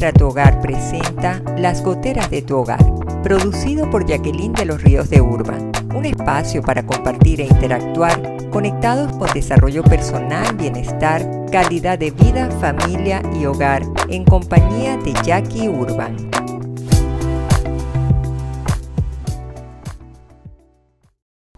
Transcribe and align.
Nuestra 0.00 0.18
Tu 0.18 0.28
Hogar 0.28 0.62
presenta 0.62 1.42
Las 1.58 1.82
Goteras 1.82 2.30
de 2.30 2.40
tu 2.40 2.56
Hogar, 2.56 2.82
producido 3.22 3.90
por 3.90 4.06
Jacqueline 4.06 4.54
de 4.54 4.64
los 4.64 4.82
Ríos 4.82 5.10
de 5.10 5.20
Urban, 5.20 5.72
un 5.94 6.06
espacio 6.06 6.62
para 6.62 6.86
compartir 6.86 7.42
e 7.42 7.44
interactuar 7.44 8.18
conectados 8.48 9.14
con 9.18 9.30
desarrollo 9.34 9.84
personal, 9.84 10.56
bienestar, 10.56 11.22
calidad 11.52 11.98
de 11.98 12.12
vida, 12.12 12.48
familia 12.62 13.20
y 13.38 13.44
hogar 13.44 13.82
en 14.08 14.24
compañía 14.24 14.96
de 14.96 15.12
Jackie 15.22 15.68
Urban. 15.68 16.16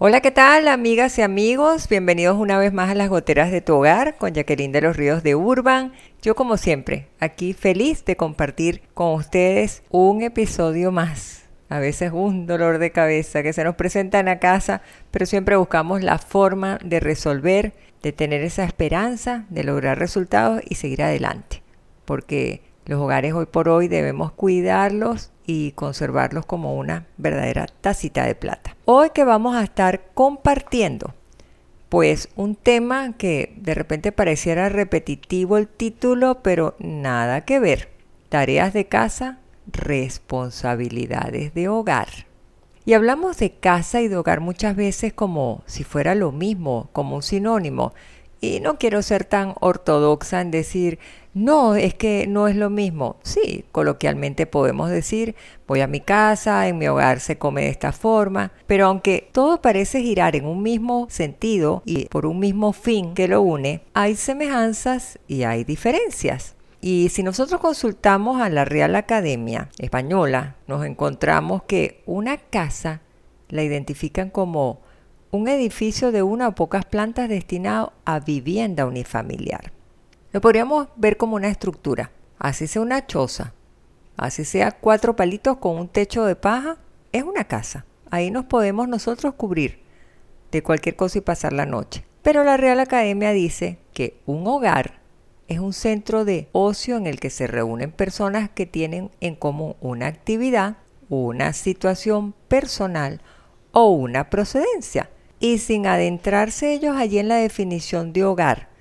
Hola, 0.05 0.21
¿qué 0.21 0.33
tal 0.33 0.67
amigas 0.67 1.17
y 1.19 1.23
amigos? 1.23 1.89
Bienvenidos 1.89 2.37
una 2.37 2.59
vez 2.59 2.73
más 2.73 2.91
a 2.91 2.97
las 2.97 3.09
goteras 3.09 3.53
de 3.53 3.61
tu 3.61 3.77
hogar 3.77 4.17
con 4.17 4.33
Jacqueline 4.33 4.73
de 4.73 4.81
los 4.81 4.97
Ríos 4.97 5.23
de 5.23 5.37
Urban. 5.37 5.93
Yo 6.21 6.35
como 6.35 6.57
siempre, 6.57 7.07
aquí 7.21 7.53
feliz 7.53 8.05
de 8.05 8.17
compartir 8.17 8.83
con 8.95 9.15
ustedes 9.15 9.85
un 9.91 10.23
episodio 10.23 10.91
más. 10.91 11.45
A 11.69 11.79
veces 11.79 12.11
un 12.13 12.49
dolor 12.49 12.79
de 12.79 12.91
cabeza 12.91 13.45
que 13.45 13.53
se 13.53 13.63
nos 13.63 13.77
presenta 13.77 14.19
en 14.19 14.27
la 14.27 14.41
casa, 14.41 14.83
pero 15.13 15.25
siempre 15.25 15.55
buscamos 15.55 16.03
la 16.03 16.19
forma 16.19 16.81
de 16.85 16.99
resolver, 16.99 17.73
de 18.03 18.11
tener 18.11 18.43
esa 18.43 18.65
esperanza, 18.65 19.47
de 19.51 19.63
lograr 19.63 20.01
resultados 20.01 20.63
y 20.69 20.75
seguir 20.75 21.05
adelante. 21.05 21.63
Porque 22.07 22.63
los 22.87 23.01
hogares 23.01 23.35
hoy 23.35 23.47
por 23.47 23.69
hoy 23.69 23.87
debemos 23.87 24.33
cuidarlos 24.33 25.32
y 25.47 25.73
conservarlos 25.73 26.47
como 26.47 26.77
una 26.77 27.07
verdadera 27.17 27.67
tacita 27.81 28.25
de 28.25 28.35
plata. 28.35 28.77
Hoy 28.85 29.11
que 29.11 29.25
vamos 29.25 29.57
a 29.57 29.65
estar 29.65 30.03
compartiendo, 30.15 31.15
pues 31.89 32.29
un 32.37 32.55
tema 32.55 33.15
que 33.17 33.55
de 33.57 33.75
repente 33.75 34.13
pareciera 34.13 34.69
repetitivo 34.69 35.59
el 35.59 35.69
título, 35.69 36.43
pero 36.43 36.75
nada 36.79 37.43
que 37.43 37.61
ver. 37.61 37.91
Tareas 38.29 38.73
de 38.73 38.87
casa, 38.87 39.41
responsabilidades 39.67 41.53
de 41.55 41.69
hogar. 41.69 42.09
Y 42.85 42.95
hablamos 42.95 43.39
de 43.39 43.53
casa 43.53 44.01
y 44.01 44.09
de 44.09 44.17
hogar 44.17 44.41
muchas 44.41 44.75
veces 44.75 45.13
como 45.13 45.63
si 45.67 45.85
fuera 45.85 46.15
lo 46.15 46.33
mismo, 46.33 46.89
como 46.93 47.17
un 47.17 47.23
sinónimo. 47.23 47.93
Y 48.41 48.59
no 48.61 48.77
quiero 48.77 49.03
ser 49.03 49.25
tan 49.25 49.55
ortodoxa 49.61 50.41
en 50.41 50.51
decir, 50.51 50.99
no, 51.35 51.77
es 51.77 51.95
que 51.95 52.27
no 52.27 52.47
es 52.47 52.57
lo 52.57 52.69
mismo. 52.69 53.17
Sí, 53.23 53.65
coloquialmente 53.73 54.47
podemos 54.47 54.91
decir, 54.91 55.35
voy 55.67 55.81
a 55.81 55.87
mi 55.87 56.01
casa, 56.01 56.69
en 56.69 56.79
mi 56.79 56.87
hogar 56.89 57.21
se 57.21 57.39
come 57.39 57.63
de 57.63 57.69
esta 57.69 57.93
forma, 57.93 58.53
pero 58.67 58.87
aunque 58.87 59.29
todo 59.33 59.63
parece 59.63 60.03
girar 60.03 60.37
en 60.37 60.45
un 60.45 60.63
mismo 60.63 61.07
sentido 61.11 61.83
y 61.87 62.07
por 62.07 62.27
un 62.27 62.39
mismo 62.39 62.73
fin 62.73 63.15
que 63.15 63.29
lo 63.29 63.41
une, 63.41 63.83
hay 63.95 64.15
semejanzas 64.15 65.19
y 65.27 65.45
hay 65.45 65.65
diferencias. 65.65 66.55
Y 66.83 67.09
si 67.11 67.23
nosotros 67.23 67.61
consultamos 67.61 68.43
a 68.43 68.51
la 68.51 68.65
Real 68.65 68.97
Academia 68.97 69.69
Española, 69.79 70.57
nos 70.67 70.85
encontramos 70.85 71.63
que 71.63 72.03
una 72.07 72.37
casa 72.37 73.01
la 73.49 73.63
identifican 73.63 74.31
como 74.31 74.81
un 75.31 75.49
edificio 75.49 76.13
de 76.13 76.23
una 76.23 76.49
o 76.49 76.55
pocas 76.55 76.85
plantas 76.85 77.29
destinado 77.29 77.93
a 78.05 78.21
vivienda 78.21 78.85
unifamiliar. 78.85 79.73
Lo 80.33 80.41
podríamos 80.41 80.89
ver 80.97 81.19
como 81.19 81.37
una 81.37 81.49
estructura, 81.49 82.11
así 82.39 82.67
sea 82.67 82.81
una 82.81 83.07
choza, 83.07 83.53
así 84.17 84.45
sea 84.47 84.73
cuatro 84.73 85.15
palitos 85.15 85.59
con 85.59 85.77
un 85.77 85.89
techo 85.89 86.25
de 86.25 86.37
paja, 86.37 86.79
es 87.13 87.23
una 87.23 87.45
casa. 87.45 87.85
Ahí 88.11 88.31
nos 88.31 88.47
podemos 88.47 88.89
nosotros 88.89 89.35
cubrir 89.35 89.81
de 90.51 90.63
cualquier 90.63 90.97
cosa 90.97 91.19
y 91.19 91.21
pasar 91.21 91.53
la 91.53 91.67
noche. 91.67 92.05
Pero 92.23 92.45
la 92.45 92.57
Real 92.57 92.81
Academia 92.81 93.33
dice 93.33 93.79
que 93.93 94.21
un 94.25 94.47
hogar 94.47 95.01
es 95.49 95.59
un 95.59 95.75
centro 95.75 96.25
de 96.25 96.49
ocio 96.53 96.97
en 96.97 97.07
el 97.07 97.21
que 97.21 97.29
se 97.29 97.47
reúnen 97.47 97.93
personas 97.93 98.49
que 98.49 98.65
tienen 98.65 99.11
en 99.21 99.35
común 99.35 99.77
una 99.81 100.07
actividad, 100.07 100.77
una 101.11 101.53
situación 101.53 102.33
personal 102.49 103.21
o 103.73 103.91
una 103.91 104.31
procedencia 104.31 105.11
y 105.41 105.59
sin 105.59 105.87
adentrarse 105.87 106.73
ellos 106.73 106.97
allí 106.97 107.19
en 107.19 107.29
la 107.29 107.37
definición 107.37 108.15
de 108.15 108.25
hogar, 108.25 108.72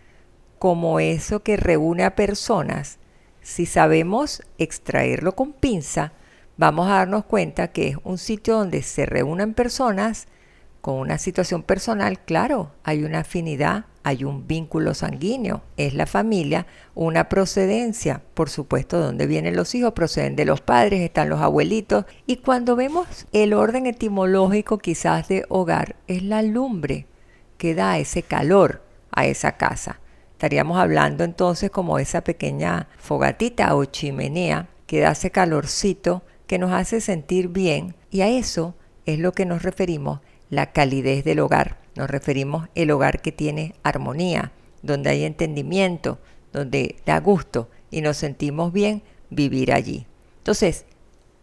como 0.61 0.99
eso 0.99 1.41
que 1.41 1.57
reúne 1.57 2.03
a 2.03 2.15
personas, 2.15 2.99
si 3.41 3.65
sabemos 3.65 4.43
extraerlo 4.59 5.35
con 5.35 5.53
pinza, 5.53 6.13
vamos 6.55 6.87
a 6.87 6.97
darnos 6.97 7.25
cuenta 7.25 7.69
que 7.69 7.87
es 7.87 7.97
un 8.03 8.19
sitio 8.19 8.57
donde 8.57 8.83
se 8.83 9.07
reúnen 9.07 9.55
personas 9.55 10.27
con 10.79 10.99
una 10.99 11.17
situación 11.17 11.63
personal, 11.63 12.19
claro, 12.19 12.73
hay 12.83 13.03
una 13.03 13.21
afinidad, 13.21 13.85
hay 14.03 14.23
un 14.23 14.45
vínculo 14.45 14.93
sanguíneo, 14.93 15.63
es 15.77 15.95
la 15.95 16.05
familia, 16.05 16.67
una 16.93 17.27
procedencia, 17.27 18.21
por 18.35 18.51
supuesto, 18.51 18.99
¿de 18.99 19.05
dónde 19.05 19.25
vienen 19.25 19.55
los 19.55 19.73
hijos? 19.73 19.93
Proceden 19.93 20.35
de 20.35 20.45
los 20.45 20.61
padres, 20.61 21.01
están 21.01 21.27
los 21.27 21.41
abuelitos, 21.41 22.05
y 22.27 22.35
cuando 22.35 22.75
vemos 22.75 23.25
el 23.31 23.55
orden 23.55 23.87
etimológico 23.87 24.77
quizás 24.77 25.27
de 25.27 25.43
hogar, 25.49 25.95
es 26.05 26.21
la 26.21 26.43
lumbre 26.43 27.07
que 27.57 27.73
da 27.73 27.97
ese 27.97 28.21
calor 28.21 28.83
a 29.09 29.25
esa 29.25 29.53
casa. 29.53 30.00
Estaríamos 30.41 30.79
hablando 30.79 31.23
entonces 31.23 31.69
como 31.69 31.99
esa 31.99 32.23
pequeña 32.23 32.87
fogatita 32.97 33.75
o 33.75 33.85
chimenea 33.85 34.69
que 34.87 34.99
da 34.99 35.11
ese 35.11 35.29
calorcito 35.29 36.23
que 36.47 36.57
nos 36.57 36.71
hace 36.71 36.99
sentir 36.99 37.49
bien, 37.49 37.93
y 38.09 38.21
a 38.21 38.27
eso 38.27 38.73
es 39.05 39.19
lo 39.19 39.33
que 39.33 39.45
nos 39.45 39.61
referimos 39.61 40.19
la 40.49 40.71
calidez 40.71 41.23
del 41.23 41.41
hogar. 41.41 41.77
Nos 41.93 42.09
referimos 42.09 42.69
el 42.73 42.89
hogar 42.89 43.21
que 43.21 43.31
tiene 43.31 43.75
armonía, 43.83 44.51
donde 44.81 45.11
hay 45.11 45.25
entendimiento, 45.25 46.17
donde 46.51 46.95
da 47.05 47.19
gusto 47.19 47.69
y 47.91 48.01
nos 48.01 48.17
sentimos 48.17 48.73
bien 48.73 49.03
vivir 49.29 49.71
allí. 49.71 50.07
Entonces, 50.39 50.85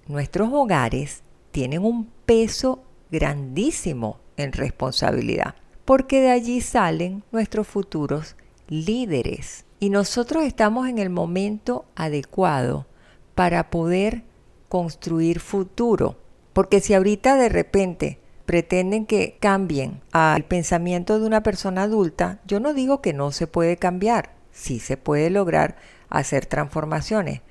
nuestros 0.09 0.53
hogares 0.53 1.23
tienen 1.53 1.85
un 1.85 2.11
peso 2.27 2.83
grandísimo 3.13 4.19
en 4.37 4.51
responsabilidad, 4.51 5.55
porque 5.85 6.21
de 6.21 6.33
allí 6.33 6.61
salen 6.61 7.23
nuestros 7.31 7.69
futuros 7.69 8.35
líderes. 8.69 9.65
Y 9.81 9.91
nosotros 9.91 10.45
estamos 10.45 10.89
en 10.89 10.99
el 10.99 11.11
momento 11.11 11.85
adecuado 11.97 12.87
para 13.35 13.71
poder 13.71 14.25
construir 14.69 15.41
futuro. 15.41 16.17
Porque 16.53 16.81
si 16.81 16.95
ahorita 16.95 17.37
de 17.37 17.49
repente 17.49 18.19
pretenden 18.47 19.05
que 19.05 19.37
cambien 19.41 20.01
al 20.11 20.45
pensamiento 20.45 21.21
de 21.21 21.27
una 21.27 21.43
persona 21.43 21.83
adulta, 21.83 22.41
yo 22.47 22.61
no 22.61 22.73
digo 22.73 23.03
que 23.03 23.13
no 23.13 23.31
se 23.31 23.47
puede 23.47 23.77
cambiar, 23.77 24.35
sí 24.53 24.81
se 24.81 24.97
puede 24.97 25.29
lograr 25.29 25.77
hacer 26.09 26.47
transformaciones, 26.47 27.43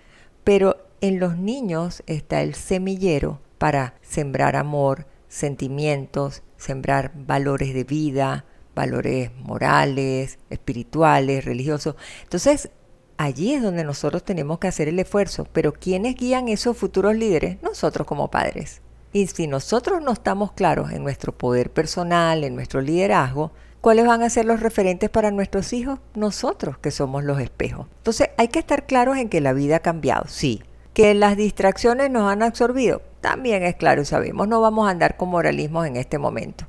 pero 0.43 0.87
en 1.01 1.19
los 1.19 1.37
niños 1.37 2.01
está 2.07 2.41
el 2.41 2.55
semillero 2.55 3.39
para 3.59 3.93
sembrar 4.01 4.55
amor, 4.55 5.05
sentimientos, 5.27 6.41
sembrar 6.57 7.11
valores 7.15 7.73
de 7.75 7.83
vida, 7.83 8.45
valores 8.77 9.31
morales, 9.43 10.39
espirituales, 10.49 11.43
religiosos. 11.43 11.95
Entonces, 12.23 12.69
allí 13.17 13.53
es 13.53 13.63
donde 13.63 13.83
nosotros 13.83 14.23
tenemos 14.23 14.59
que 14.59 14.67
hacer 14.67 14.87
el 14.87 14.99
esfuerzo, 14.99 15.47
pero 15.51 15.73
¿quiénes 15.73 16.15
guían 16.15 16.47
esos 16.47 16.77
futuros 16.77 17.15
líderes? 17.15 17.61
Nosotros 17.63 18.07
como 18.07 18.29
padres. 18.29 18.81
Y 19.11 19.25
si 19.27 19.47
nosotros 19.47 20.01
no 20.01 20.11
estamos 20.11 20.51
claros 20.51 20.91
en 20.91 21.03
nuestro 21.03 21.35
poder 21.35 21.71
personal, 21.71 22.43
en 22.43 22.55
nuestro 22.55 22.81
liderazgo, 22.81 23.51
¿cuáles 23.81 24.05
van 24.05 24.21
a 24.21 24.29
ser 24.29 24.45
los 24.45 24.59
referentes 24.59 25.09
para 25.09 25.31
nuestros 25.31 25.73
hijos? 25.73 25.99
Nosotros, 26.13 26.77
que 26.77 26.91
somos 26.91 27.23
los 27.23 27.39
espejos. 27.39 27.87
Entonces 27.97 28.29
hay 28.37 28.49
que 28.49 28.59
estar 28.59 28.85
claros 28.85 29.17
en 29.17 29.29
que 29.29 29.41
la 29.41 29.53
vida 29.53 29.77
ha 29.77 29.79
cambiado, 29.79 30.25
sí. 30.27 30.61
Que 30.93 31.15
las 31.15 31.35
distracciones 31.35 32.11
nos 32.11 32.31
han 32.31 32.43
absorbido, 32.43 33.01
también 33.21 33.63
es 33.63 33.75
claro 33.75 34.03
y 34.03 34.05
sabemos, 34.05 34.47
no 34.47 34.61
vamos 34.61 34.87
a 34.87 34.91
andar 34.91 35.17
con 35.17 35.29
moralismos 35.29 35.87
en 35.87 35.95
este 35.95 36.19
momento. 36.19 36.65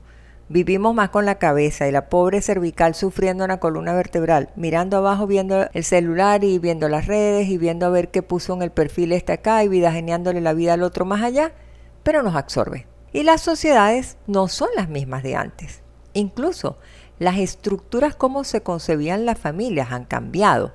Vivimos 0.48 0.94
más 0.94 1.10
con 1.10 1.26
la 1.26 1.36
cabeza 1.36 1.86
y 1.86 1.92
la 1.92 2.08
pobre 2.08 2.40
cervical 2.40 2.94
sufriendo 2.94 3.44
en 3.44 3.48
la 3.48 3.60
columna 3.60 3.94
vertebral, 3.94 4.50
mirando 4.56 4.96
abajo, 4.96 5.26
viendo 5.26 5.68
el 5.72 5.84
celular 5.84 6.42
y 6.42 6.58
viendo 6.58 6.88
las 6.88 7.06
redes 7.06 7.48
y 7.48 7.58
viendo 7.58 7.86
a 7.86 7.90
ver 7.90 8.10
qué 8.10 8.22
puso 8.22 8.54
en 8.54 8.62
el 8.62 8.70
perfil 8.70 9.12
este 9.12 9.32
acá 9.32 9.62
y 9.62 9.68
vida 9.68 9.92
geniándole 9.92 10.40
la 10.40 10.54
vida 10.54 10.74
al 10.74 10.82
otro 10.82 11.04
más 11.04 11.22
allá 11.22 11.52
pero 12.08 12.22
nos 12.22 12.36
absorbe. 12.36 12.86
Y 13.12 13.22
las 13.22 13.42
sociedades 13.42 14.16
no 14.26 14.48
son 14.48 14.70
las 14.74 14.88
mismas 14.88 15.22
de 15.22 15.36
antes. 15.36 15.82
Incluso 16.14 16.78
las 17.18 17.36
estructuras 17.36 18.14
como 18.14 18.44
se 18.44 18.62
concebían 18.62 19.26
las 19.26 19.38
familias 19.38 19.92
han 19.92 20.06
cambiado, 20.06 20.72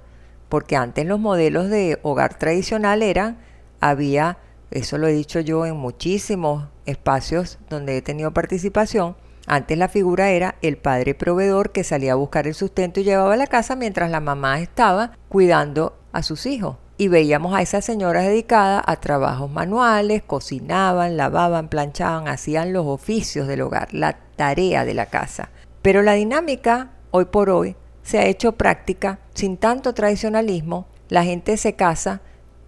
porque 0.48 0.76
antes 0.76 1.08
los 1.08 1.19
modelos 1.19 1.69
de 1.69 2.00
hogar 2.04 2.38
tradicional 2.38 3.02
eran, 3.02 3.40
había, 3.80 4.38
eso 4.69 5.00
lo 5.00 5.08
he 5.08 5.14
dicho 5.14 5.40
yo 5.40 5.66
en 5.66 5.76
muchísimos 5.76 6.68
espacios 6.86 7.58
donde 7.68 7.98
he 7.98 8.04
tenido 8.04 8.31
participación, 8.31 9.16
antes 9.45 9.78
la 9.78 9.90
figura 9.90 10.31
era 10.31 10.56
el 10.62 10.78
padre 10.78 11.16
proveedor 11.16 11.72
que 11.72 11.84
salía 11.84 12.13
a 12.13 12.16
buscar 12.16 12.48
el 12.48 12.54
sustento 12.54 13.00
y 13.00 13.04
llevaba 13.04 13.34
a 13.34 13.38
la 13.38 13.48
casa 13.48 13.75
mientras 13.75 14.10
la 14.10 14.22
mamá 14.22 14.60
estaba 14.60 15.18
cuidando 15.28 15.98
a 16.13 16.24
sus 16.24 16.45
hijos 16.45 16.78
y 16.98 17.07
veíamos 17.10 17.54
a 17.54 17.62
esas 17.62 17.84
señoras 17.84 18.25
dedicadas 18.25 18.84
a 18.86 18.95
trabajos 18.98 19.51
manuales, 19.51 20.24
cocinaban, 20.24 21.18
lavaban, 21.18 21.68
planchaban, 21.68 22.28
hacían 22.28 22.72
los 22.72 22.86
oficios 22.86 23.48
del 23.48 23.62
hogar, 23.62 23.94
la 23.94 24.18
tarea 24.36 24.86
de 24.86 24.94
la 24.94 25.07
casa. 25.07 25.50
Pero 25.81 26.01
la 26.04 26.13
dinámica, 26.13 26.92
hoy 27.12 27.25
por 27.25 27.50
hoy, 27.50 27.75
se 28.04 28.19
ha 28.19 28.25
hecho 28.25 28.54
práctica 28.54 29.19
sin 29.34 29.57
tanto 29.57 29.94
tradicionalismo. 29.94 30.88
La 31.10 31.24
gente 31.24 31.57
se 31.57 31.75
casa 31.75 32.22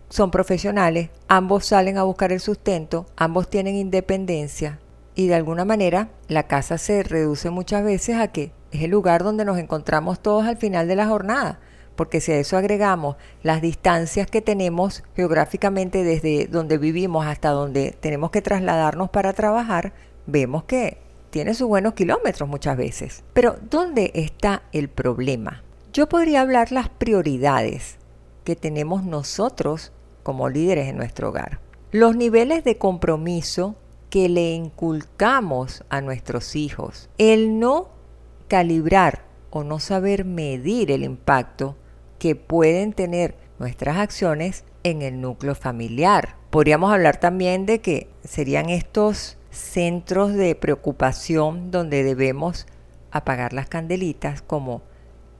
son 0.10 0.32
profesionales, 0.32 1.10
ambos 1.28 1.66
salen 1.66 1.98
a 1.98 2.04
buscar 2.04 2.32
el 2.32 2.40
sustento, 2.40 3.06
ambos 3.16 3.50
tienen 3.50 3.76
independencia 3.76 4.80
y 5.16 5.28
de 5.28 5.36
alguna 5.36 5.66
manera 5.66 6.10
la 6.28 6.44
casa 6.44 6.78
se 6.78 7.02
reduce 7.04 7.50
muchas 7.50 7.84
veces 7.84 8.18
a 8.18 8.28
que 8.28 8.52
es 8.72 8.84
el 8.84 8.92
lugar 8.92 9.24
donde 9.24 9.46
nos 9.46 9.58
encontramos 9.58 10.20
todos 10.20 10.46
al 10.46 10.58
final 10.58 10.88
de 10.88 10.96
la 10.96 11.08
jornada. 11.08 11.60
Porque 11.96 12.20
si 12.20 12.34
a 12.34 12.38
eso 12.38 12.58
agregamos 12.58 13.16
las 13.42 13.62
distancias 13.62 14.28
que 14.28 14.42
tenemos 14.42 15.04
geográficamente 15.16 16.04
desde 16.04 16.48
donde 16.48 16.78
vivimos 16.78 17.26
hasta 17.26 17.50
donde 17.50 17.96
tenemos 17.98 18.32
que 18.32 18.42
trasladarnos 18.42 19.10
para 19.10 19.32
trabajar, 19.32 19.94
vemos 20.26 20.66
que 20.66 20.98
tiene 21.30 21.54
sus 21.54 21.70
buenos 21.70 21.94
kilómetros 21.94 22.50
muchas 22.50 22.76
veces. 22.76 23.24
Pero 23.34 23.56
¿dónde 23.70 24.12
está 24.14 24.64
el 24.74 24.90
problema? 24.90 25.64
Yo 25.94 26.10
podría 26.10 26.42
hablar 26.42 26.74
las 26.74 26.90
prioridades 26.90 27.98
que 28.44 28.58
tenemos 28.58 29.06
nosotros 29.06 29.94
como 30.24 30.50
líderes 30.50 30.90
en 30.90 30.98
nuestro 30.98 31.30
hogar. 31.30 31.60
Los 31.92 32.18
niveles 32.18 32.66
de 32.66 32.78
compromiso 32.78 33.76
que 34.16 34.30
le 34.30 34.54
inculcamos 34.54 35.84
a 35.90 36.00
nuestros 36.00 36.56
hijos. 36.56 37.10
El 37.18 37.60
no 37.60 37.90
calibrar 38.48 39.26
o 39.50 39.66
no 39.66 39.82
saber 39.82 40.24
medir 40.24 40.90
el 40.90 41.04
impacto 41.04 41.76
que 42.18 42.38
pueden 42.38 42.94
tener 42.94 43.36
nuestras 43.60 43.98
acciones 43.98 44.64
en 44.84 45.02
el 45.02 45.20
núcleo 45.20 45.54
familiar. 45.54 46.38
Podríamos 46.50 46.94
hablar 46.94 47.20
también 47.20 47.66
de 47.66 47.82
que 47.82 48.08
serían 48.24 48.70
estos 48.70 49.36
centros 49.52 50.34
de 50.34 50.56
preocupación 50.56 51.70
donde 51.70 52.06
debemos 52.06 52.68
apagar 53.12 53.52
las 53.52 53.68
candelitas 53.68 54.42
como 54.42 54.82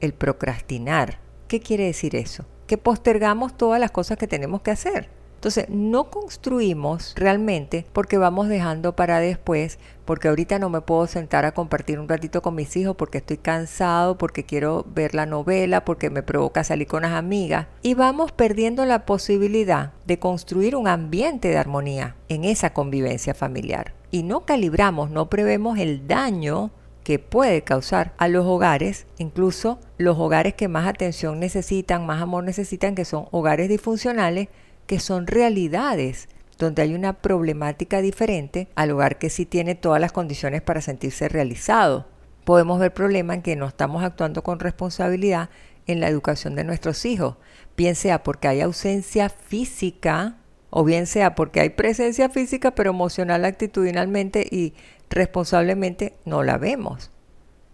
el 0.02 0.14
procrastinar. 0.14 1.20
¿Qué 1.48 1.62
quiere 1.62 1.86
decir 1.86 2.14
eso? 2.14 2.44
Que 2.68 2.78
postergamos 2.78 3.56
todas 3.56 3.80
las 3.80 3.92
cosas 3.92 4.18
que 4.18 4.28
tenemos 4.28 4.60
que 4.64 4.72
hacer. 4.72 5.08
Entonces, 5.36 5.70
no 5.70 6.10
construimos 6.10 7.14
realmente 7.16 7.86
porque 7.94 8.18
vamos 8.18 8.48
dejando 8.48 8.96
para 8.96 9.20
después, 9.20 9.78
porque 10.06 10.28
ahorita 10.28 10.58
no 10.60 10.70
me 10.70 10.82
puedo 10.82 11.06
sentar 11.08 11.46
a 11.46 11.54
compartir 11.54 12.00
un 12.00 12.10
ratito 12.10 12.42
con 12.42 12.56
mis 12.56 12.76
hijos 12.76 12.96
porque 12.96 13.20
estoy 13.20 13.38
cansado, 13.38 14.18
porque 14.18 14.44
quiero 14.44 14.86
ver 14.94 15.14
la 15.14 15.26
novela, 15.26 15.86
porque 15.86 16.10
me 16.10 16.24
provoca 16.24 16.64
salir 16.64 16.88
con 16.88 17.04
las 17.04 17.14
amigas. 17.14 17.68
Y 17.82 17.94
vamos 17.94 18.32
perdiendo 18.32 18.86
la 18.86 19.06
posibilidad 19.06 19.94
de 20.06 20.20
construir 20.20 20.76
un 20.76 20.88
ambiente 20.88 21.50
de 21.50 21.58
armonía 21.58 22.16
en 22.30 22.44
esa 22.44 22.74
convivencia 22.74 23.34
familiar. 23.34 23.94
Y 24.12 24.24
no 24.24 24.46
calibramos, 24.46 25.12
no 25.12 25.30
prevemos 25.30 25.78
el 25.78 26.08
daño 26.08 26.72
que 27.06 27.20
puede 27.20 27.62
causar 27.62 28.14
a 28.18 28.28
los 28.28 28.48
hogares, 28.48 29.06
incluso 29.20 29.80
los 30.00 30.18
hogares 30.18 30.56
que 30.56 30.68
más 30.68 30.88
atención 30.88 31.40
necesitan, 31.40 32.06
más 32.08 32.20
amor 32.20 32.44
necesitan, 32.44 32.96
que 32.96 33.06
son 33.06 33.28
hogares 33.30 33.70
disfuncionales, 33.70 34.48
que 34.88 35.00
son 35.00 35.28
realidades 35.28 36.28
donde 36.58 36.82
hay 36.82 36.94
una 36.94 37.14
problemática 37.14 38.02
diferente 38.02 38.68
al 38.76 38.92
hogar 38.92 39.18
que 39.18 39.30
sí 39.30 39.46
tiene 39.46 39.76
todas 39.76 40.00
las 40.00 40.12
condiciones 40.12 40.62
para 40.62 40.82
sentirse 40.82 41.28
realizado. 41.28 42.08
Podemos 42.44 42.80
ver 42.80 42.94
problemas 42.94 43.38
en 43.38 43.42
que 43.42 43.56
no 43.56 43.68
estamos 43.68 44.04
actuando 44.04 44.44
con 44.44 44.60
responsabilidad 44.60 45.50
en 45.88 46.00
la 46.00 46.08
educación 46.08 46.56
de 46.56 46.64
nuestros 46.64 47.06
hijos, 47.06 47.36
bien 47.78 47.96
sea 47.96 48.24
porque 48.24 48.48
hay 48.48 48.62
ausencia 48.62 49.30
física 49.30 50.38
o 50.70 50.84
bien 50.84 51.08
sea 51.08 51.36
porque 51.36 51.60
hay 51.60 51.70
presencia 51.70 52.30
física 52.30 52.72
pero 52.72 52.90
emocional 52.92 53.46
actitudinalmente 53.46 54.48
y 54.50 54.74
responsablemente 55.10 56.16
no 56.26 56.44
la 56.44 56.58
vemos. 56.58 57.12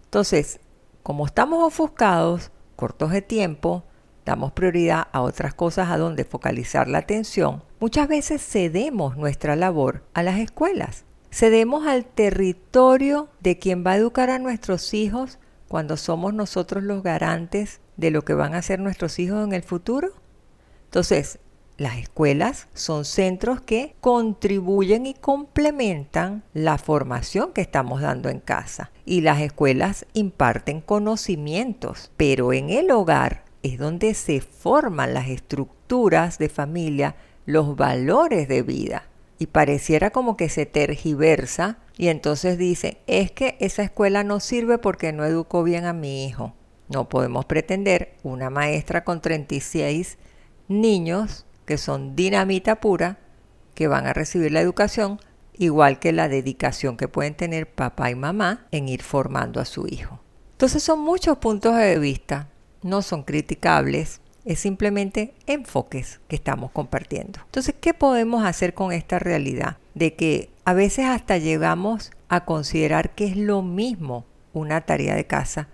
Entonces, 0.04 0.60
como 1.02 1.26
estamos 1.26 1.64
ofuscados, 1.64 2.50
cortos 2.76 3.10
de 3.10 3.22
tiempo, 3.22 3.84
damos 4.24 4.52
prioridad 4.52 5.08
a 5.12 5.20
otras 5.22 5.54
cosas 5.54 5.90
a 5.90 5.98
donde 5.98 6.24
focalizar 6.24 6.88
la 6.88 6.98
atención, 6.98 7.62
muchas 7.80 8.08
veces 8.08 8.42
cedemos 8.44 9.16
nuestra 9.16 9.56
labor 9.56 10.04
a 10.14 10.22
las 10.22 10.38
escuelas. 10.38 11.04
Cedemos 11.30 11.86
al 11.86 12.04
territorio 12.04 13.28
de 13.40 13.58
quien 13.58 13.84
va 13.86 13.92
a 13.92 13.96
educar 13.96 14.30
a 14.30 14.38
nuestros 14.38 14.92
hijos 14.92 15.38
cuando 15.66 15.96
somos 15.96 16.34
nosotros 16.34 16.82
los 16.82 17.02
garantes 17.02 17.80
de 17.96 18.10
lo 18.10 18.22
que 18.22 18.34
van 18.34 18.54
a 18.54 18.62
ser 18.62 18.78
nuestros 18.80 19.18
hijos 19.18 19.42
en 19.44 19.54
el 19.54 19.62
futuro. 19.62 20.10
Entonces, 20.84 21.38
las 21.78 21.96
escuelas 21.96 22.68
son 22.74 23.06
centros 23.06 23.62
que 23.62 23.96
contribuyen 24.00 25.06
y 25.06 25.14
complementan 25.14 26.44
la 26.52 26.76
formación 26.76 27.52
que 27.52 27.62
estamos 27.62 28.02
dando 28.02 28.28
en 28.28 28.40
casa. 28.40 28.92
Y 29.06 29.22
las 29.22 29.40
escuelas 29.40 30.06
imparten 30.12 30.82
conocimientos, 30.82 32.12
pero 32.18 32.52
en 32.52 32.68
el 32.68 32.90
hogar 32.90 33.44
es 33.62 33.78
donde 33.78 34.14
se 34.14 34.40
forman 34.40 35.14
las 35.14 35.28
estructuras 35.28 36.38
de 36.38 36.48
familia, 36.48 37.16
los 37.46 37.76
valores 37.76 38.48
de 38.48 38.62
vida. 38.62 39.08
Y 39.38 39.46
pareciera 39.46 40.10
como 40.10 40.36
que 40.36 40.48
se 40.48 40.66
tergiversa 40.66 41.78
y 41.96 42.08
entonces 42.08 42.58
dice, 42.58 42.98
es 43.06 43.32
que 43.32 43.56
esa 43.60 43.82
escuela 43.82 44.24
no 44.24 44.40
sirve 44.40 44.78
porque 44.78 45.12
no 45.12 45.24
educó 45.24 45.62
bien 45.62 45.84
a 45.84 45.92
mi 45.92 46.26
hijo. 46.26 46.54
No 46.88 47.08
podemos 47.08 47.44
pretender 47.44 48.14
una 48.22 48.50
maestra 48.50 49.04
con 49.04 49.20
36 49.20 50.18
niños 50.68 51.46
que 51.64 51.78
son 51.78 52.14
dinamita 52.14 52.80
pura, 52.80 53.18
que 53.74 53.88
van 53.88 54.06
a 54.06 54.12
recibir 54.12 54.52
la 54.52 54.60
educación, 54.60 55.18
igual 55.54 55.98
que 55.98 56.12
la 56.12 56.28
dedicación 56.28 56.96
que 56.96 57.08
pueden 57.08 57.34
tener 57.34 57.72
papá 57.72 58.10
y 58.10 58.14
mamá 58.14 58.66
en 58.70 58.88
ir 58.88 59.02
formando 59.02 59.60
a 59.60 59.64
su 59.64 59.86
hijo. 59.86 60.20
Entonces 60.52 60.82
son 60.82 61.00
muchos 61.00 61.38
puntos 61.38 61.76
de 61.76 61.98
vista 61.98 62.51
no 62.82 63.02
son 63.02 63.22
criticables, 63.22 64.20
es 64.44 64.58
simplemente 64.58 65.34
enfoques 65.46 66.20
que 66.28 66.36
estamos 66.36 66.70
compartiendo. 66.72 67.40
Entonces, 67.44 67.74
¿qué 67.80 67.94
podemos 67.94 68.44
hacer 68.44 68.74
con 68.74 68.92
esta 68.92 69.18
realidad? 69.18 69.78
De 69.94 70.14
que 70.14 70.50
a 70.64 70.72
veces 70.74 71.06
hasta 71.06 71.38
llegamos 71.38 72.10
a 72.28 72.44
considerar 72.44 73.14
que 73.14 73.26
es 73.26 73.36
lo 73.36 73.62
mismo 73.62 74.24
una 74.52 74.80
tarea 74.82 75.14
de 75.14 75.26
casa 75.26 75.68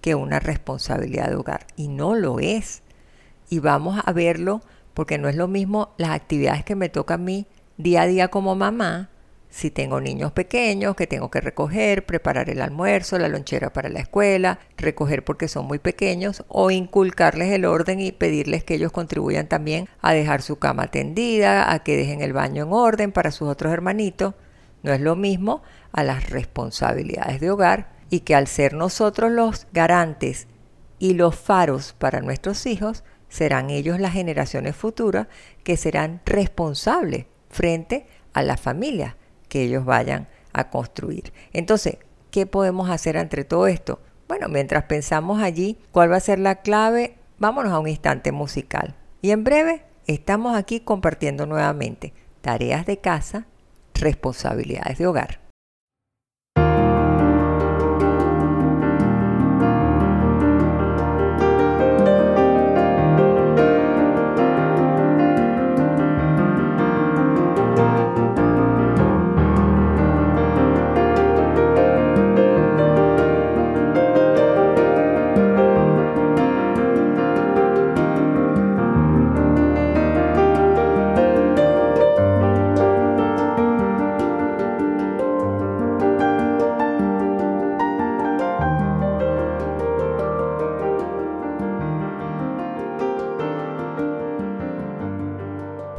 que 0.00 0.14
una 0.14 0.40
responsabilidad 0.40 1.28
de 1.28 1.36
hogar. 1.36 1.66
Y 1.76 1.88
no 1.88 2.14
lo 2.14 2.40
es. 2.40 2.82
Y 3.48 3.58
vamos 3.58 4.00
a 4.04 4.12
verlo 4.12 4.62
porque 4.94 5.18
no 5.18 5.28
es 5.28 5.36
lo 5.36 5.48
mismo 5.48 5.90
las 5.96 6.10
actividades 6.10 6.64
que 6.64 6.76
me 6.76 6.88
toca 6.88 7.14
a 7.14 7.18
mí 7.18 7.46
día 7.76 8.02
a 8.02 8.06
día 8.06 8.28
como 8.28 8.54
mamá 8.54 9.10
si 9.50 9.72
tengo 9.72 10.00
niños 10.00 10.30
pequeños 10.30 10.94
que 10.94 11.08
tengo 11.08 11.30
que 11.30 11.40
recoger, 11.40 12.06
preparar 12.06 12.48
el 12.48 12.62
almuerzo, 12.62 13.18
la 13.18 13.28
lonchera 13.28 13.72
para 13.72 13.88
la 13.88 13.98
escuela, 13.98 14.60
recoger 14.76 15.24
porque 15.24 15.48
son 15.48 15.66
muy 15.66 15.80
pequeños 15.80 16.44
o 16.48 16.70
inculcarles 16.70 17.52
el 17.52 17.64
orden 17.64 18.00
y 18.00 18.12
pedirles 18.12 18.62
que 18.62 18.74
ellos 18.74 18.92
contribuyan 18.92 19.48
también 19.48 19.88
a 20.00 20.14
dejar 20.14 20.42
su 20.42 20.60
cama 20.60 20.86
tendida, 20.86 21.72
a 21.72 21.82
que 21.82 21.96
dejen 21.96 22.22
el 22.22 22.32
baño 22.32 22.62
en 22.62 22.72
orden 22.72 23.10
para 23.10 23.32
sus 23.32 23.48
otros 23.48 23.72
hermanitos. 23.72 24.34
No 24.84 24.92
es 24.92 25.00
lo 25.00 25.16
mismo 25.16 25.62
a 25.92 26.04
las 26.04 26.30
responsabilidades 26.30 27.40
de 27.40 27.50
hogar 27.50 27.92
y 28.08 28.20
que 28.20 28.36
al 28.36 28.46
ser 28.46 28.74
nosotros 28.74 29.32
los 29.32 29.66
garantes 29.72 30.46
y 31.00 31.14
los 31.14 31.34
faros 31.34 31.94
para 31.98 32.20
nuestros 32.20 32.66
hijos, 32.66 33.02
serán 33.28 33.70
ellos 33.70 34.00
las 34.00 34.12
generaciones 34.12 34.76
futuras 34.76 35.28
que 35.64 35.76
serán 35.76 36.20
responsables 36.24 37.26
frente 37.48 38.06
a 38.32 38.42
la 38.42 38.56
familia 38.56 39.16
que 39.50 39.64
ellos 39.64 39.84
vayan 39.84 40.28
a 40.54 40.70
construir. 40.70 41.34
Entonces, 41.52 41.98
¿qué 42.30 42.46
podemos 42.46 42.88
hacer 42.88 43.16
entre 43.16 43.44
todo 43.44 43.66
esto? 43.66 44.00
Bueno, 44.28 44.48
mientras 44.48 44.84
pensamos 44.84 45.42
allí 45.42 45.76
cuál 45.92 46.10
va 46.10 46.16
a 46.16 46.20
ser 46.20 46.38
la 46.38 46.62
clave, 46.62 47.16
vámonos 47.38 47.72
a 47.72 47.80
un 47.80 47.88
instante 47.88 48.32
musical. 48.32 48.96
Y 49.20 49.32
en 49.32 49.44
breve 49.44 49.82
estamos 50.06 50.56
aquí 50.56 50.80
compartiendo 50.80 51.44
nuevamente 51.46 52.14
tareas 52.40 52.86
de 52.86 52.98
casa, 52.98 53.46
responsabilidades 53.92 54.98
de 54.98 55.06
hogar. 55.06 55.39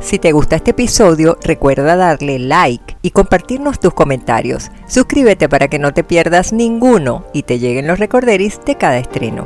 Si 0.02 0.18
te 0.18 0.32
gusta 0.32 0.56
este 0.56 0.72
episodio, 0.72 1.38
recuerda 1.44 1.96
darle 1.96 2.40
like 2.40 2.98
y 3.04 3.12
compartirnos 3.12 3.80
tus 3.80 3.94
comentarios. 3.94 4.72
Suscríbete 4.88 5.48
para 5.48 5.68
que 5.68 5.78
no 5.78 5.94
te 5.94 6.04
pierdas 6.04 6.54
ninguno 6.54 7.26
y 7.34 7.44
te 7.44 7.60
lleguen 7.60 7.86
los 7.86 8.00
recorderis 8.00 8.60
de 8.66 8.78
cada 8.78 8.98
estreno. 8.98 9.46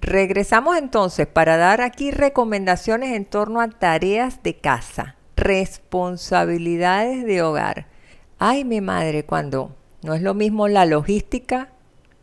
Regresamos 0.00 0.78
entonces 0.78 1.26
para 1.26 1.58
dar 1.58 1.82
aquí 1.82 2.10
recomendaciones 2.10 3.14
en 3.14 3.26
torno 3.26 3.60
a 3.60 3.68
tareas 3.68 4.42
de 4.42 4.56
casa 4.56 5.19
responsabilidades 5.36 7.24
de 7.24 7.42
hogar. 7.42 7.86
Ay, 8.38 8.64
mi 8.64 8.80
madre, 8.80 9.24
cuando 9.24 9.76
no 10.02 10.14
es 10.14 10.22
lo 10.22 10.34
mismo 10.34 10.68
la 10.68 10.86
logística 10.86 11.70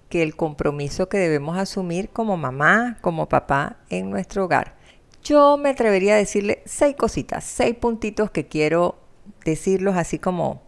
que 0.10 0.24
el 0.24 0.36
compromiso 0.36 1.10
que 1.10 1.18
debemos 1.18 1.58
asumir 1.58 2.10
como 2.10 2.38
mamá, 2.38 2.98
como 3.02 3.28
papá 3.30 3.78
en 3.90 4.10
nuestro 4.10 4.46
hogar. 4.46 4.76
Yo 5.24 5.58
me 5.58 5.70
atrevería 5.70 6.14
a 6.14 6.18
decirle 6.18 6.62
seis 6.66 6.96
cositas, 6.96 7.44
seis 7.44 7.76
puntitos 7.76 8.32
que 8.32 8.48
quiero 8.48 8.98
decirlos 9.44 9.96
así 9.98 10.20
como 10.20 10.62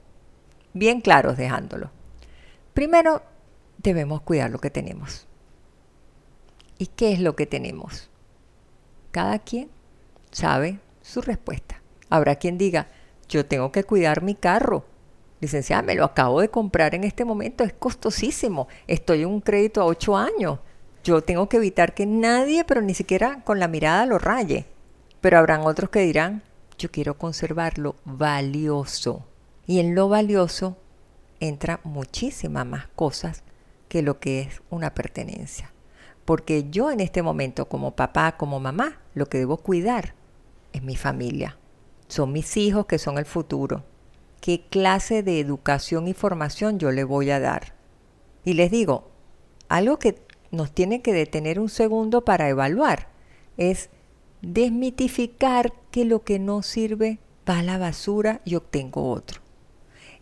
bien 0.73 1.01
claros 1.01 1.37
dejándolo. 1.37 1.91
Primero, 2.73 3.21
debemos 3.77 4.21
cuidar 4.21 4.51
lo 4.51 4.59
que 4.59 4.69
tenemos. 4.69 5.27
¿Y 6.77 6.87
qué 6.87 7.13
es 7.13 7.19
lo 7.19 7.35
que 7.35 7.45
tenemos? 7.45 8.09
Cada 9.11 9.39
quien 9.39 9.69
sabe 10.31 10.79
su 11.01 11.21
respuesta. 11.21 11.81
Habrá 12.09 12.35
quien 12.35 12.57
diga, 12.57 12.87
yo 13.27 13.45
tengo 13.45 13.71
que 13.71 13.83
cuidar 13.83 14.23
mi 14.23 14.35
carro. 14.35 14.85
Licenciada, 15.39 15.83
me 15.83 15.95
lo 15.95 16.03
acabo 16.03 16.41
de 16.41 16.49
comprar 16.49 16.95
en 16.95 17.03
este 17.03 17.23
momento, 17.23 17.63
es 17.63 17.73
costosísimo. 17.73 18.67
Estoy 18.87 19.21
en 19.21 19.29
un 19.29 19.41
crédito 19.41 19.81
a 19.81 19.85
ocho 19.85 20.17
años. 20.17 20.59
Yo 21.03 21.23
tengo 21.23 21.47
que 21.47 21.57
evitar 21.57 21.93
que 21.93 22.05
nadie, 22.05 22.65
pero 22.65 22.81
ni 22.81 22.93
siquiera 22.93 23.41
con 23.45 23.59
la 23.59 23.67
mirada, 23.67 24.05
lo 24.05 24.17
raye. 24.17 24.65
Pero 25.21 25.37
habrán 25.37 25.61
otros 25.61 25.89
que 25.89 26.01
dirán, 26.01 26.43
yo 26.77 26.91
quiero 26.91 27.17
conservarlo 27.17 27.95
valioso. 28.03 29.25
Y 29.65 29.79
en 29.79 29.95
lo 29.95 30.09
valioso 30.09 30.77
entra 31.39 31.79
muchísimas 31.83 32.65
más 32.65 32.87
cosas 32.95 33.43
que 33.87 34.01
lo 34.01 34.19
que 34.19 34.41
es 34.41 34.61
una 34.69 34.93
pertenencia. 34.93 35.71
Porque 36.25 36.69
yo 36.69 36.91
en 36.91 36.99
este 36.99 37.21
momento, 37.21 37.69
como 37.69 37.95
papá, 37.95 38.35
como 38.37 38.59
mamá, 38.59 38.99
lo 39.13 39.27
que 39.27 39.37
debo 39.37 39.57
cuidar 39.57 40.15
es 40.73 40.83
mi 40.83 40.95
familia. 40.95 41.58
Son 42.09 42.33
mis 42.33 42.57
hijos 42.57 42.87
que 42.87 42.97
son 42.97 43.17
el 43.17 43.25
futuro. 43.25 43.83
¿Qué 44.41 44.65
clase 44.69 45.23
de 45.23 45.39
educación 45.39 46.07
y 46.07 46.13
formación 46.13 46.79
yo 46.79 46.91
le 46.91 47.03
voy 47.03 47.29
a 47.29 47.39
dar? 47.39 47.75
Y 48.43 48.53
les 48.53 48.71
digo, 48.71 49.11
algo 49.69 49.99
que 49.99 50.21
nos 50.51 50.71
tiene 50.71 51.01
que 51.01 51.13
detener 51.13 51.59
un 51.59 51.69
segundo 51.69 52.25
para 52.25 52.49
evaluar 52.49 53.09
es 53.57 53.89
desmitificar 54.41 55.71
que 55.91 56.03
lo 56.03 56.23
que 56.23 56.39
no 56.39 56.63
sirve 56.63 57.19
va 57.47 57.59
a 57.59 57.63
la 57.63 57.77
basura 57.77 58.41
y 58.43 58.55
obtengo 58.55 59.11
otro. 59.11 59.41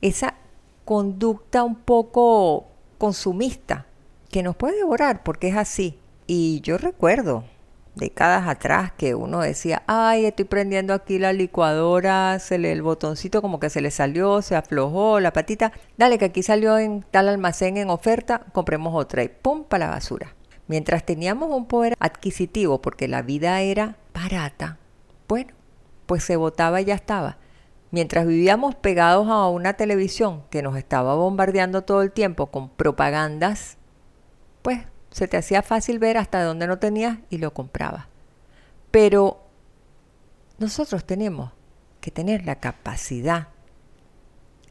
Esa 0.02 0.36
conducta 0.84 1.64
un 1.64 1.76
poco 1.76 2.68
consumista 2.98 3.88
que 4.30 4.44
nos 4.44 4.58
puede 4.58 4.78
devorar 4.78 5.24
porque 5.24 5.48
es 5.48 5.56
así. 5.56 6.00
Y 6.26 6.60
yo 6.62 6.78
recuerdo 6.78 7.46
décadas 7.98 8.48
atrás 8.48 8.92
que 8.98 9.16
uno 9.16 9.42
decía, 9.42 9.84
ay, 9.88 10.26
estoy 10.26 10.46
prendiendo 10.46 10.94
aquí 10.94 11.20
la 11.20 11.34
licuadora, 11.34 12.40
se 12.40 12.58
le 12.58 12.72
el 12.72 12.82
botoncito 12.82 13.42
como 13.42 13.60
que 13.60 13.70
se 13.70 13.82
le 13.82 13.92
salió, 13.92 14.42
se 14.42 14.56
aflojó 14.56 15.20
la 15.20 15.34
patita, 15.34 15.72
dale 15.98 16.18
que 16.18 16.26
aquí 16.26 16.44
salió 16.44 16.78
en 16.78 17.04
tal 17.12 17.30
almacén 17.30 17.78
en 17.78 17.90
oferta, 17.90 18.46
compremos 18.54 18.94
otra 18.96 19.24
y 19.24 19.28
pum 19.30 19.64
para 19.64 19.88
la 19.88 19.92
basura. 19.92 20.36
Mientras 20.68 21.06
teníamos 21.06 21.50
un 21.50 21.66
poder 21.66 21.96
adquisitivo 22.00 22.82
porque 22.82 23.08
la 23.08 23.22
vida 23.22 23.62
era 23.62 23.98
barata, 24.14 24.78
bueno, 25.28 25.54
pues 26.06 26.24
se 26.24 26.36
votaba 26.36 26.82
y 26.82 26.86
ya 26.86 26.96
estaba. 26.96 27.38
Mientras 27.90 28.28
vivíamos 28.28 28.76
pegados 28.76 29.30
a 29.30 29.48
una 29.48 29.74
televisión 29.74 30.44
que 30.50 30.62
nos 30.62 30.76
estaba 30.76 31.16
bombardeando 31.16 31.84
todo 31.84 32.02
el 32.02 32.12
tiempo 32.12 32.48
con 32.48 32.70
propagandas, 32.70 33.78
pues 34.62 34.82
se 35.12 35.28
te 35.28 35.38
hacía 35.38 35.62
fácil 35.62 36.00
ver 36.00 36.18
hasta 36.18 36.44
dónde 36.44 36.68
no 36.68 36.80
tenías 36.80 37.20
y 37.30 37.38
lo 37.38 37.54
comprabas. 37.54 38.06
Pero 38.92 39.44
nosotros 40.60 41.06
tenemos 41.06 41.52
que 42.02 42.12
tener 42.12 42.46
la 42.46 42.60
capacidad, 42.60 43.50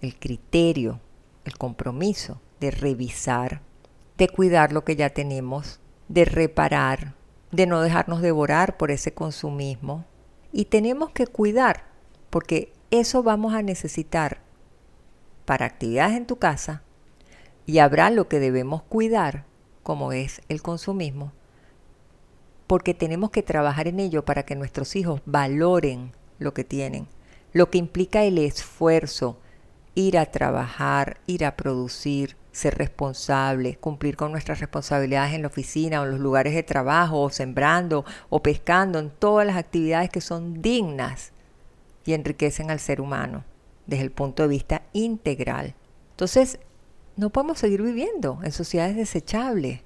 el 0.01 0.19
criterio, 0.19 1.01
el 1.45 1.57
compromiso 1.57 2.41
de 2.61 2.71
revisar, 2.71 3.61
de 4.17 4.29
cuidar 4.29 4.73
lo 4.73 4.85
que 4.85 4.97
ya 4.97 5.11
tenemos, 5.11 5.81
de 6.09 6.25
reparar, 6.25 7.15
de 7.53 7.67
no 7.67 7.81
dejarnos 7.81 8.23
devorar 8.23 8.77
por 8.77 8.91
ese 8.91 9.13
consumismo. 9.13 10.05
Y 10.53 10.67
tenemos 10.67 11.11
que 11.11 11.27
cuidar, 11.27 11.85
porque 12.31 12.73
eso 12.91 13.23
vamos 13.23 13.55
a 13.55 13.63
necesitar 13.63 14.41
para 15.45 15.67
actividades 15.67 16.17
en 16.17 16.27
tu 16.27 16.37
casa 16.37 16.83
y 17.67 17.79
habrá 17.79 18.11
lo 18.11 18.29
que 18.29 18.41
debemos 18.41 18.83
cuidar 18.83 19.45
como 19.87 20.11
es 20.11 20.43
el 20.49 20.63
consumismo, 20.63 21.31
porque 22.67 22.93
tenemos 22.93 23.31
que 23.31 23.45
trabajar 23.45 23.87
en 23.87 24.01
ello 24.01 24.25
para 24.25 24.43
que 24.43 24.57
nuestros 24.57 24.97
hijos 24.97 25.21
valoren 25.27 26.11
lo 26.41 26.53
que 26.55 26.65
tienen, 26.65 27.07
lo 27.53 27.71
que 27.71 27.79
implica 27.79 28.25
el 28.25 28.39
esfuerzo, 28.39 29.39
ir 29.95 30.19
a 30.19 30.27
trabajar, 30.27 31.21
ir 31.29 31.45
a 31.45 31.55
producir, 31.55 32.37
ser 32.51 32.77
responsable, 32.77 33.77
cumplir 33.77 34.17
con 34.17 34.33
nuestras 34.33 34.59
responsabilidades 34.59 35.35
en 35.35 35.43
la 35.43 35.49
oficina 35.49 36.01
o 36.01 36.05
en 36.05 36.11
los 36.11 36.21
lugares 36.21 36.57
de 36.57 36.65
trabajo, 36.65 37.21
o 37.21 37.31
sembrando 37.31 38.05
o 38.29 38.43
pescando, 38.43 38.99
en 38.99 39.11
todas 39.11 39.47
las 39.47 39.57
actividades 39.57 40.11
que 40.11 40.21
son 40.21 40.63
dignas 40.63 41.31
y 42.05 42.13
enriquecen 42.13 42.73
al 42.73 42.81
ser 42.81 43.01
humano 43.01 43.45
desde 43.87 44.03
el 44.03 44.11
punto 44.11 44.43
de 44.43 44.49
vista 44.49 44.83
integral. 44.93 45.77
Entonces, 46.11 46.59
no 47.17 47.31
podemos 47.31 47.59
seguir 47.59 47.83
viviendo 47.83 48.41
en 48.43 48.53
sociedades 48.53 48.95
desechables. 48.95 49.81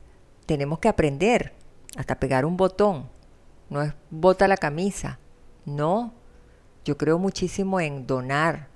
Tenemos 0.47 0.81
que 0.81 0.89
aprender 0.89 1.55
hasta 1.97 2.19
pegar 2.19 2.45
un 2.45 2.57
botón. 2.57 3.09
No 3.69 3.83
es 3.83 3.95
bota 4.11 4.49
la 4.49 4.57
camisa. 4.57 5.21
No. 5.65 6.13
Yo 6.85 6.97
creo 6.97 7.19
muchísimo 7.19 7.81
en 7.81 8.07
donar, 8.07 8.69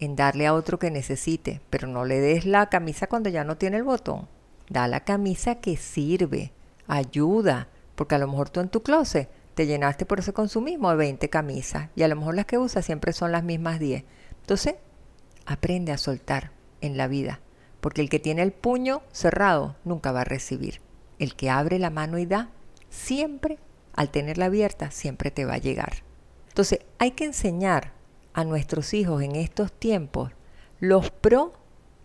en 0.00 0.16
darle 0.16 0.46
a 0.46 0.52
otro 0.52 0.78
que 0.78 0.90
necesite, 0.90 1.62
pero 1.70 1.88
no 1.88 2.04
le 2.04 2.20
des 2.20 2.44
la 2.44 2.68
camisa 2.68 3.06
cuando 3.06 3.30
ya 3.30 3.42
no 3.42 3.56
tiene 3.56 3.78
el 3.78 3.84
botón. 3.84 4.28
Da 4.68 4.86
la 4.86 5.04
camisa 5.04 5.54
que 5.54 5.78
sirve, 5.78 6.52
ayuda, 6.86 7.68
porque 7.94 8.16
a 8.16 8.18
lo 8.18 8.28
mejor 8.28 8.50
tú 8.50 8.60
en 8.60 8.68
tu 8.68 8.82
closet 8.82 9.30
te 9.54 9.66
llenaste 9.66 10.04
por 10.04 10.18
ese 10.18 10.34
consumismo 10.34 10.90
de 10.90 10.96
20 10.96 11.30
camisas 11.30 11.88
y 11.96 12.02
a 12.02 12.08
lo 12.08 12.16
mejor 12.16 12.34
las 12.34 12.44
que 12.44 12.58
usas 12.58 12.84
siempre 12.84 13.14
son 13.14 13.32
las 13.32 13.44
mismas 13.44 13.78
10. 13.78 14.04
Entonces, 14.40 14.74
aprende 15.46 15.92
a 15.92 15.96
soltar 15.96 16.50
en 16.82 16.98
la 16.98 17.06
vida 17.06 17.40
porque 17.86 18.00
el 18.00 18.08
que 18.08 18.18
tiene 18.18 18.42
el 18.42 18.50
puño 18.50 19.02
cerrado 19.12 19.76
nunca 19.84 20.10
va 20.10 20.22
a 20.22 20.24
recibir. 20.24 20.80
El 21.20 21.36
que 21.36 21.50
abre 21.50 21.78
la 21.78 21.88
mano 21.88 22.18
y 22.18 22.26
da, 22.26 22.50
siempre, 22.90 23.60
al 23.92 24.10
tenerla 24.10 24.46
abierta, 24.46 24.90
siempre 24.90 25.30
te 25.30 25.44
va 25.44 25.54
a 25.54 25.58
llegar. 25.58 26.02
Entonces 26.48 26.80
hay 26.98 27.12
que 27.12 27.26
enseñar 27.26 27.92
a 28.34 28.42
nuestros 28.42 28.92
hijos 28.92 29.22
en 29.22 29.36
estos 29.36 29.70
tiempos 29.70 30.32
los 30.80 31.12
pros 31.12 31.52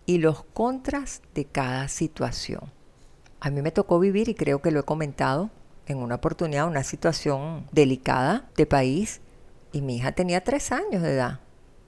y 0.06 0.18
los 0.18 0.44
contras 0.44 1.20
de 1.34 1.46
cada 1.46 1.88
situación. 1.88 2.60
A 3.40 3.50
mí 3.50 3.60
me 3.60 3.72
tocó 3.72 3.98
vivir, 3.98 4.28
y 4.28 4.36
creo 4.36 4.62
que 4.62 4.70
lo 4.70 4.78
he 4.78 4.84
comentado 4.84 5.50
en 5.86 5.98
una 5.98 6.14
oportunidad, 6.14 6.68
una 6.68 6.84
situación 6.84 7.66
delicada 7.72 8.48
de 8.56 8.66
país, 8.66 9.20
y 9.72 9.82
mi 9.82 9.96
hija 9.96 10.12
tenía 10.12 10.44
tres 10.44 10.70
años 10.70 11.02
de 11.02 11.14
edad. 11.14 11.40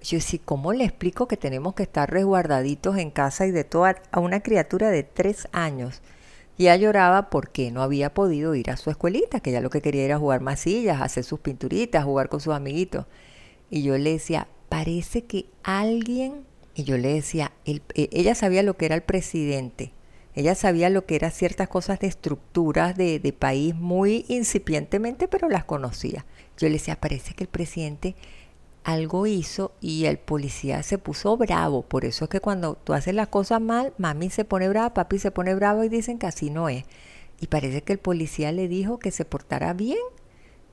Yo 0.05 0.19
decía, 0.19 0.41
¿cómo 0.45 0.75
le 0.75 0.85
explico 0.85 1.27
que 1.27 1.39
tenemos 1.39 1.75
que 1.75 1.83
estar 1.83 2.11
resguardaditos 2.11 2.99
en 2.99 3.11
casa 3.11 3.47
y 3.47 3.53
de 3.53 3.65
todo 3.65 3.87
a 3.87 4.21
una 4.21 4.41
criatura 4.41 4.91
de 4.91 5.03
tres 5.03 5.49
años? 5.51 6.03
Y 6.59 6.65
ella 6.65 6.77
lloraba 6.77 7.31
porque 7.31 7.71
no 7.71 7.83
había 7.83 8.13
podido 8.13 8.55
ir 8.55 8.71
a 8.71 8.77
su 8.77 8.91
escuelita, 8.91 9.41
que 9.41 9.49
ella 9.49 9.63
lo 9.63 9.71
que 9.71 9.81
quería 9.81 10.05
era 10.05 10.19
jugar 10.19 10.43
masillas, 10.43 11.01
hacer 11.01 11.25
sus 11.25 11.41
pinturitas, 11.41 12.05
jugar 12.05 12.29
con 12.29 12.41
sus 12.41 12.53
amiguitos. 12.53 13.07
Y 13.71 13.83
yo 13.83 13.97
le 13.97 14.13
decía, 14.13 14.47
parece 14.69 15.25
que 15.25 15.47
alguien, 15.63 16.45
y 16.75 16.85
yo 16.85 16.99
le 16.99 17.15
decía, 17.15 17.53
e, 17.65 17.81
ella 17.95 18.35
sabía 18.35 18.63
lo 18.63 18.77
que 18.77 18.85
era 18.85 18.95
el 18.97 19.03
presidente, 19.03 19.93
ella 20.35 20.55
sabía 20.55 20.91
lo 20.91 21.07
que 21.07 21.17
eran 21.17 21.31
ciertas 21.31 21.69
cosas 21.69 21.99
de 22.01 22.09
estructuras 22.09 22.95
de, 22.95 23.21
de 23.21 23.33
país 23.33 23.75
muy 23.75 24.27
incipientemente, 24.29 25.29
pero 25.29 25.49
las 25.49 25.65
conocía. 25.65 26.27
Yo 26.59 26.67
le 26.67 26.75
decía, 26.75 27.01
parece 27.01 27.35
que 27.35 27.45
el 27.45 27.49
presidente 27.49 28.17
algo 28.85 29.27
hizo 29.27 29.73
y 29.81 30.05
el 30.05 30.19
policía 30.19 30.83
se 30.83 30.99
puso 30.99 31.37
bravo. 31.37 31.83
Por 31.83 32.05
eso 32.05 32.25
es 32.25 32.31
que 32.31 32.41
cuando 32.41 32.75
tú 32.75 32.93
haces 32.93 33.15
las 33.15 33.29
cosas 33.29 33.61
mal, 33.61 33.95
mami 33.99 34.31
se 34.31 34.45
pone 34.45 34.69
brava, 34.69 34.95
papi 34.95 35.19
se 35.19 35.31
pone 35.31 35.55
bravo 35.55 35.83
y 35.85 35.89
dicen 35.89 36.19
que 36.19 36.27
así 36.27 36.51
no 36.51 36.69
es. 36.69 36.85
Y 37.41 37.49
parece 37.49 37.83
que 37.83 37.95
el 37.95 37.99
policía 37.99 38.53
le 38.53 38.69
dijo 38.69 38.99
que 38.99 39.11
se 39.11 39.25
portara 39.25 39.73
bien 39.73 39.99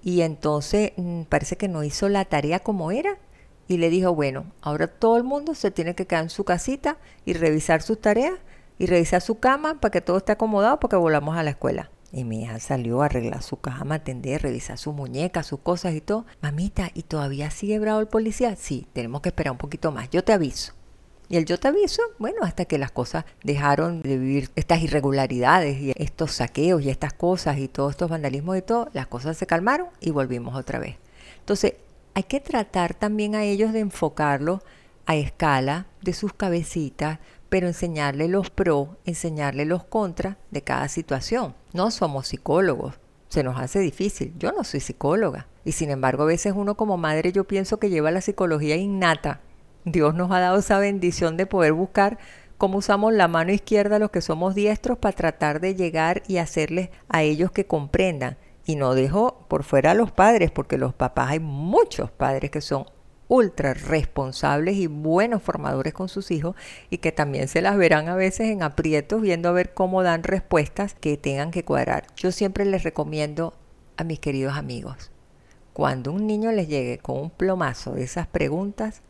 y 0.03 0.21
entonces 0.21 0.91
mm, 0.97 1.23
parece 1.23 1.57
que 1.57 1.67
no 1.67 1.83
hizo 1.83 2.09
la 2.09 2.25
tarea 2.25 2.59
como 2.59 2.91
era. 2.91 3.17
Y 3.67 3.77
le 3.77 3.89
dijo, 3.89 4.13
bueno, 4.13 4.45
ahora 4.61 4.87
todo 4.87 5.15
el 5.15 5.23
mundo 5.23 5.55
se 5.55 5.71
tiene 5.71 5.95
que 5.95 6.05
quedar 6.05 6.23
en 6.23 6.29
su 6.29 6.43
casita 6.43 6.97
y 7.25 7.33
revisar 7.33 7.81
sus 7.81 8.01
tareas 8.01 8.33
y 8.77 8.87
revisar 8.87 9.21
su 9.21 9.39
cama 9.39 9.79
para 9.79 9.91
que 9.91 10.01
todo 10.01 10.17
esté 10.17 10.33
acomodado 10.33 10.79
porque 10.79 10.97
volvamos 10.97 11.37
a 11.37 11.43
la 11.43 11.51
escuela. 11.51 11.89
Y 12.11 12.23
mi 12.25 12.43
hija 12.43 12.59
salió 12.59 13.01
a 13.01 13.05
arreglar 13.05 13.41
su 13.41 13.57
cama, 13.57 13.95
atender, 13.95 14.41
revisar 14.41 14.77
su 14.77 14.91
muñeca, 14.91 15.43
sus 15.43 15.59
cosas 15.59 15.93
y 15.93 16.01
todo. 16.01 16.25
Mamita, 16.41 16.91
¿y 16.93 17.03
todavía 17.03 17.49
sigue 17.51 17.79
bravo 17.79 18.01
el 18.01 18.07
policía? 18.07 18.55
Sí, 18.55 18.87
tenemos 18.93 19.21
que 19.21 19.29
esperar 19.29 19.51
un 19.51 19.57
poquito 19.57 19.91
más. 19.91 20.09
Yo 20.09 20.23
te 20.23 20.33
aviso. 20.33 20.73
Y 21.29 21.37
el 21.37 21.45
yo 21.45 21.57
te 21.57 21.69
aviso, 21.69 22.01
bueno, 22.19 22.39
hasta 22.41 22.65
que 22.65 22.77
las 22.77 22.91
cosas 22.91 23.23
dejaron 23.41 24.01
de 24.01 24.17
vivir 24.17 24.49
estas 24.57 24.81
irregularidades 24.81 25.79
y 25.79 25.93
estos 25.95 26.33
saqueos 26.33 26.81
y 26.83 26.89
estas 26.89 27.13
cosas 27.13 27.57
y 27.57 27.69
todos 27.69 27.91
estos 27.91 28.09
vandalismos 28.09 28.57
y 28.57 28.61
todo, 28.61 28.89
las 28.91 29.07
cosas 29.07 29.37
se 29.37 29.47
calmaron 29.47 29.87
y 30.01 30.11
volvimos 30.11 30.55
otra 30.55 30.79
vez. 30.79 30.97
Entonces, 31.39 31.75
hay 32.15 32.23
que 32.23 32.41
tratar 32.41 32.95
también 32.95 33.35
a 33.35 33.45
ellos 33.45 33.71
de 33.71 33.79
enfocarlo 33.79 34.61
a 35.05 35.15
escala 35.15 35.85
de 36.01 36.11
sus 36.11 36.33
cabecitas, 36.33 37.19
pero 37.51 37.67
enseñarle 37.67 38.29
los 38.29 38.49
pros, 38.49 38.87
enseñarle 39.03 39.65
los 39.65 39.83
contras 39.83 40.37
de 40.51 40.61
cada 40.61 40.87
situación. 40.87 41.53
No 41.73 41.91
somos 41.91 42.29
psicólogos, 42.29 42.97
se 43.27 43.43
nos 43.43 43.59
hace 43.59 43.79
difícil. 43.79 44.33
Yo 44.39 44.53
no 44.53 44.63
soy 44.63 44.79
psicóloga. 44.79 45.47
Y 45.65 45.73
sin 45.73 45.89
embargo, 45.89 46.23
a 46.23 46.27
veces 46.27 46.53
uno 46.55 46.77
como 46.77 46.95
madre 46.95 47.33
yo 47.33 47.43
pienso 47.43 47.77
que 47.77 47.89
lleva 47.89 48.09
la 48.09 48.21
psicología 48.21 48.77
innata. 48.77 49.41
Dios 49.83 50.15
nos 50.15 50.31
ha 50.31 50.39
dado 50.39 50.59
esa 50.59 50.79
bendición 50.79 51.35
de 51.35 51.45
poder 51.45 51.73
buscar 51.73 52.19
cómo 52.57 52.77
usamos 52.77 53.11
la 53.11 53.27
mano 53.27 53.51
izquierda 53.51 53.99
los 53.99 54.11
que 54.11 54.21
somos 54.21 54.55
diestros 54.55 54.97
para 54.97 55.17
tratar 55.17 55.59
de 55.59 55.75
llegar 55.75 56.23
y 56.29 56.37
hacerles 56.37 56.89
a 57.09 57.23
ellos 57.23 57.51
que 57.51 57.67
comprendan. 57.67 58.37
Y 58.65 58.77
no 58.77 58.95
dejo 58.95 59.45
por 59.49 59.65
fuera 59.65 59.91
a 59.91 59.95
los 59.95 60.13
padres, 60.13 60.51
porque 60.51 60.77
los 60.77 60.93
papás 60.93 61.31
hay 61.31 61.41
muchos 61.41 62.11
padres 62.11 62.49
que 62.49 62.61
son 62.61 62.85
ultra 63.31 63.73
responsables 63.73 64.75
y 64.75 64.87
buenos 64.87 65.41
formadores 65.41 65.93
con 65.93 66.09
sus 66.09 66.31
hijos 66.31 66.53
y 66.89 66.97
que 66.97 67.13
también 67.13 67.47
se 67.47 67.61
las 67.61 67.77
verán 67.77 68.09
a 68.09 68.15
veces 68.15 68.49
en 68.49 68.61
aprietos 68.61 69.21
viendo 69.21 69.47
a 69.47 69.53
ver 69.53 69.73
cómo 69.73 70.03
dan 70.03 70.23
respuestas 70.23 70.95
que 70.95 71.15
tengan 71.15 71.49
que 71.49 71.63
cuadrar. 71.63 72.07
Yo 72.17 72.33
siempre 72.33 72.65
les 72.65 72.83
recomiendo 72.83 73.53
a 73.95 74.03
mis 74.03 74.19
queridos 74.19 74.57
amigos, 74.57 75.11
cuando 75.71 76.11
un 76.11 76.27
niño 76.27 76.51
les 76.51 76.67
llegue 76.67 76.97
con 76.97 77.19
un 77.19 77.29
plomazo 77.29 77.93
de 77.93 78.03
esas 78.03 78.27
preguntas 78.27 79.01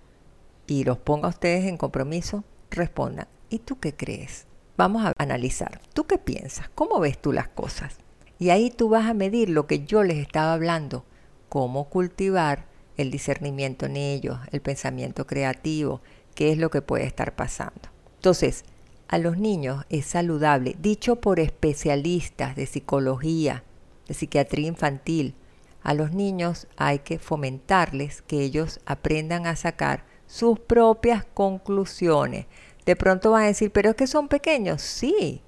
y 0.68 0.84
los 0.84 1.00
ponga 1.00 1.26
a 1.26 1.32
ustedes 1.32 1.66
en 1.66 1.78
compromiso, 1.78 2.44
respondan, 2.70 3.28
¿y 3.50 3.58
tú 3.58 3.80
qué 3.80 3.96
crees? 3.96 4.46
Vamos 4.78 5.04
a 5.04 5.14
analizar, 5.18 5.82
¿tú 5.96 6.06
qué 6.06 6.20
piensas? 6.20 6.70
¿Cómo 6.76 7.00
ves 7.00 7.20
tú 7.20 7.34
las 7.34 7.48
cosas? 7.48 7.98
Y 8.38 8.52
ahí 8.52 8.70
tú 8.70 8.88
vas 8.90 9.10
a 9.10 9.16
medir 9.16 9.50
lo 9.50 9.66
que 9.66 9.84
yo 9.84 10.04
les 10.04 10.20
estaba 10.20 10.54
hablando, 10.54 11.06
cómo 11.50 11.90
cultivar 11.90 12.70
el 12.98 13.12
discernimiento 13.12 13.86
en 13.86 13.98
ellos, 13.98 14.40
el 14.52 14.62
pensamiento 14.62 15.26
creativo, 15.28 16.02
qué 16.36 16.52
es 16.52 16.58
lo 16.58 16.70
que 16.70 16.82
puede 16.82 17.06
estar 17.06 17.36
pasando. 17.36 17.90
Entonces, 18.16 18.64
a 19.08 19.18
los 19.18 19.38
niños 19.38 19.86
es 19.90 20.06
saludable, 20.06 20.76
dicho 20.80 21.18
por 21.18 21.40
especialistas 21.40 22.56
de 22.56 22.66
psicología, 22.66 23.64
de 24.08 24.14
psiquiatría 24.14 24.68
infantil, 24.68 25.36
a 25.84 25.94
los 25.94 26.12
niños 26.14 26.68
hay 26.78 27.00
que 27.00 27.18
fomentarles 27.18 28.22
que 28.22 28.42
ellos 28.42 28.80
aprendan 28.86 29.48
a 29.48 29.56
sacar 29.56 30.06
sus 30.28 30.60
propias 30.60 31.26
conclusiones. 31.34 32.46
De 32.86 32.96
pronto 32.96 33.32
van 33.32 33.44
a 33.44 33.48
decir, 33.48 33.72
pero 33.72 33.90
es 33.90 33.96
que 33.96 34.08
son 34.08 34.28
pequeños. 34.28 34.82
Sí, 34.82 35.42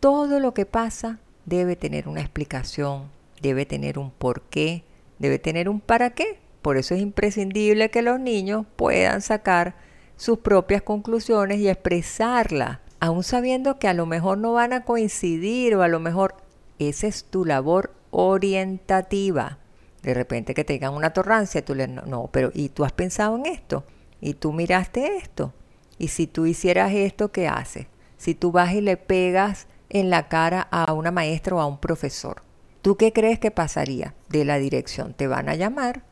todo 0.00 0.40
lo 0.40 0.54
que 0.54 0.66
pasa 0.66 1.20
debe 1.44 1.76
tener 1.76 2.08
una 2.08 2.20
explicación, 2.20 3.10
debe 3.40 3.64
tener 3.64 3.98
un 3.98 4.10
porqué, 4.10 4.84
debe 5.18 5.38
tener 5.38 5.68
un 5.68 5.80
para 5.80 6.10
qué. 6.10 6.38
Por 6.66 6.78
eso 6.78 6.96
es 6.96 7.00
imprescindible 7.00 7.92
que 7.92 8.02
los 8.02 8.18
niños 8.18 8.66
puedan 8.74 9.22
sacar 9.22 9.76
sus 10.16 10.40
propias 10.40 10.82
conclusiones 10.82 11.60
y 11.60 11.68
expresarlas, 11.68 12.80
aun 12.98 13.22
sabiendo 13.22 13.78
que 13.78 13.86
a 13.86 13.94
lo 13.94 14.04
mejor 14.04 14.38
no 14.38 14.52
van 14.52 14.72
a 14.72 14.82
coincidir 14.82 15.76
o 15.76 15.82
a 15.82 15.86
lo 15.86 16.00
mejor 16.00 16.34
esa 16.80 17.06
es 17.06 17.22
tu 17.22 17.44
labor 17.44 17.94
orientativa. 18.10 19.58
De 20.02 20.12
repente 20.12 20.54
que 20.54 20.64
tengan 20.64 20.94
una 20.94 21.12
torrancia, 21.12 21.64
tú 21.64 21.76
le 21.76 21.86
no, 21.86 22.02
no, 22.02 22.30
pero 22.32 22.50
¿y 22.52 22.70
tú 22.70 22.84
has 22.84 22.90
pensado 22.90 23.36
en 23.36 23.46
esto? 23.46 23.84
¿Y 24.20 24.34
tú 24.34 24.52
miraste 24.52 25.18
esto? 25.18 25.52
¿Y 25.98 26.08
si 26.08 26.26
tú 26.26 26.46
hicieras 26.46 26.92
esto, 26.92 27.30
qué 27.30 27.46
haces? 27.46 27.86
Si 28.16 28.34
tú 28.34 28.50
vas 28.50 28.72
y 28.72 28.80
le 28.80 28.96
pegas 28.96 29.68
en 29.88 30.10
la 30.10 30.26
cara 30.26 30.66
a 30.72 30.94
una 30.94 31.12
maestra 31.12 31.54
o 31.54 31.60
a 31.60 31.66
un 31.66 31.78
profesor, 31.78 32.42
¿tú 32.82 32.96
qué 32.96 33.12
crees 33.12 33.38
que 33.38 33.52
pasaría? 33.52 34.14
De 34.28 34.44
la 34.44 34.58
dirección 34.58 35.14
te 35.14 35.28
van 35.28 35.48
a 35.48 35.54
llamar 35.54 36.02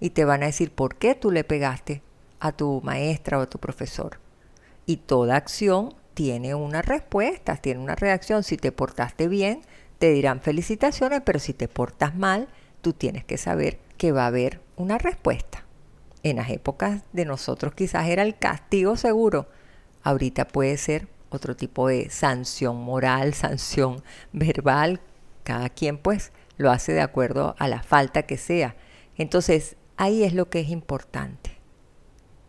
y 0.00 0.10
te 0.10 0.24
van 0.24 0.42
a 0.42 0.46
decir 0.46 0.72
por 0.72 0.96
qué 0.96 1.14
tú 1.14 1.30
le 1.30 1.44
pegaste 1.44 2.02
a 2.40 2.52
tu 2.52 2.80
maestra 2.82 3.38
o 3.38 3.42
a 3.42 3.50
tu 3.50 3.58
profesor. 3.58 4.18
Y 4.86 4.96
toda 4.96 5.36
acción 5.36 5.94
tiene 6.14 6.54
una 6.54 6.82
respuesta, 6.82 7.56
tiene 7.56 7.80
una 7.80 7.94
reacción. 7.94 8.42
Si 8.42 8.56
te 8.56 8.72
portaste 8.72 9.28
bien, 9.28 9.62
te 9.98 10.10
dirán 10.10 10.40
felicitaciones, 10.40 11.20
pero 11.24 11.38
si 11.38 11.52
te 11.52 11.68
portas 11.68 12.16
mal, 12.16 12.48
tú 12.80 12.94
tienes 12.94 13.24
que 13.24 13.36
saber 13.36 13.78
que 13.98 14.12
va 14.12 14.24
a 14.24 14.28
haber 14.28 14.60
una 14.76 14.98
respuesta. 14.98 15.64
En 16.22 16.36
las 16.36 16.50
épocas 16.50 17.02
de 17.12 17.24
nosotros 17.24 17.74
quizás 17.74 18.08
era 18.08 18.22
el 18.22 18.36
castigo 18.38 18.96
seguro. 18.96 19.48
Ahorita 20.02 20.46
puede 20.46 20.76
ser 20.76 21.08
otro 21.28 21.54
tipo 21.56 21.88
de 21.88 22.10
sanción 22.10 22.76
moral, 22.76 23.34
sanción 23.34 24.02
verbal. 24.32 25.00
Cada 25.44 25.68
quien 25.68 25.98
pues 25.98 26.32
lo 26.56 26.70
hace 26.70 26.92
de 26.92 27.00
acuerdo 27.00 27.54
a 27.58 27.68
la 27.68 27.82
falta 27.82 28.22
que 28.22 28.36
sea. 28.36 28.76
Entonces, 29.16 29.76
Ahí 30.00 30.24
es 30.24 30.32
lo 30.32 30.48
que 30.48 30.60
es 30.60 30.70
importante. 30.70 31.58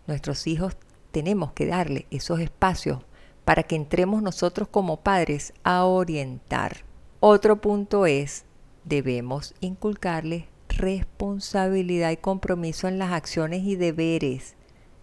Nuestros 0.08 0.48
hijos 0.48 0.78
tenemos 1.12 1.52
que 1.52 1.66
darle 1.66 2.08
esos 2.10 2.40
espacios 2.40 3.00
para 3.44 3.64
que 3.64 3.76
entremos 3.76 4.24
nosotros 4.24 4.70
como 4.70 5.02
padres 5.02 5.52
a 5.66 5.84
orientar. 5.84 6.86
Otro 7.20 7.60
punto 7.60 8.06
es, 8.06 8.46
debemos 8.86 9.54
inculcarles 9.60 10.46
responsabilidad 10.70 12.12
y 12.12 12.16
compromiso 12.16 12.88
en 12.88 12.98
las 12.98 13.12
acciones 13.12 13.64
y 13.66 13.76
deberes, 13.76 14.56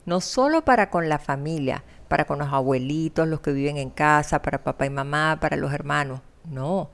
no 0.06 0.22
solo 0.22 0.64
para 0.64 0.88
con 0.88 1.10
la 1.10 1.18
familia, 1.18 1.84
para 2.08 2.24
con 2.24 2.38
los 2.38 2.48
abuelitos, 2.48 3.28
los 3.28 3.40
que 3.40 3.52
viven 3.52 3.76
en 3.76 3.90
casa, 3.90 4.40
para 4.40 4.64
papá 4.64 4.86
y 4.86 4.90
mamá, 4.90 5.36
para 5.38 5.58
los 5.58 5.74
hermanos, 5.74 6.22
no, 6.48 6.88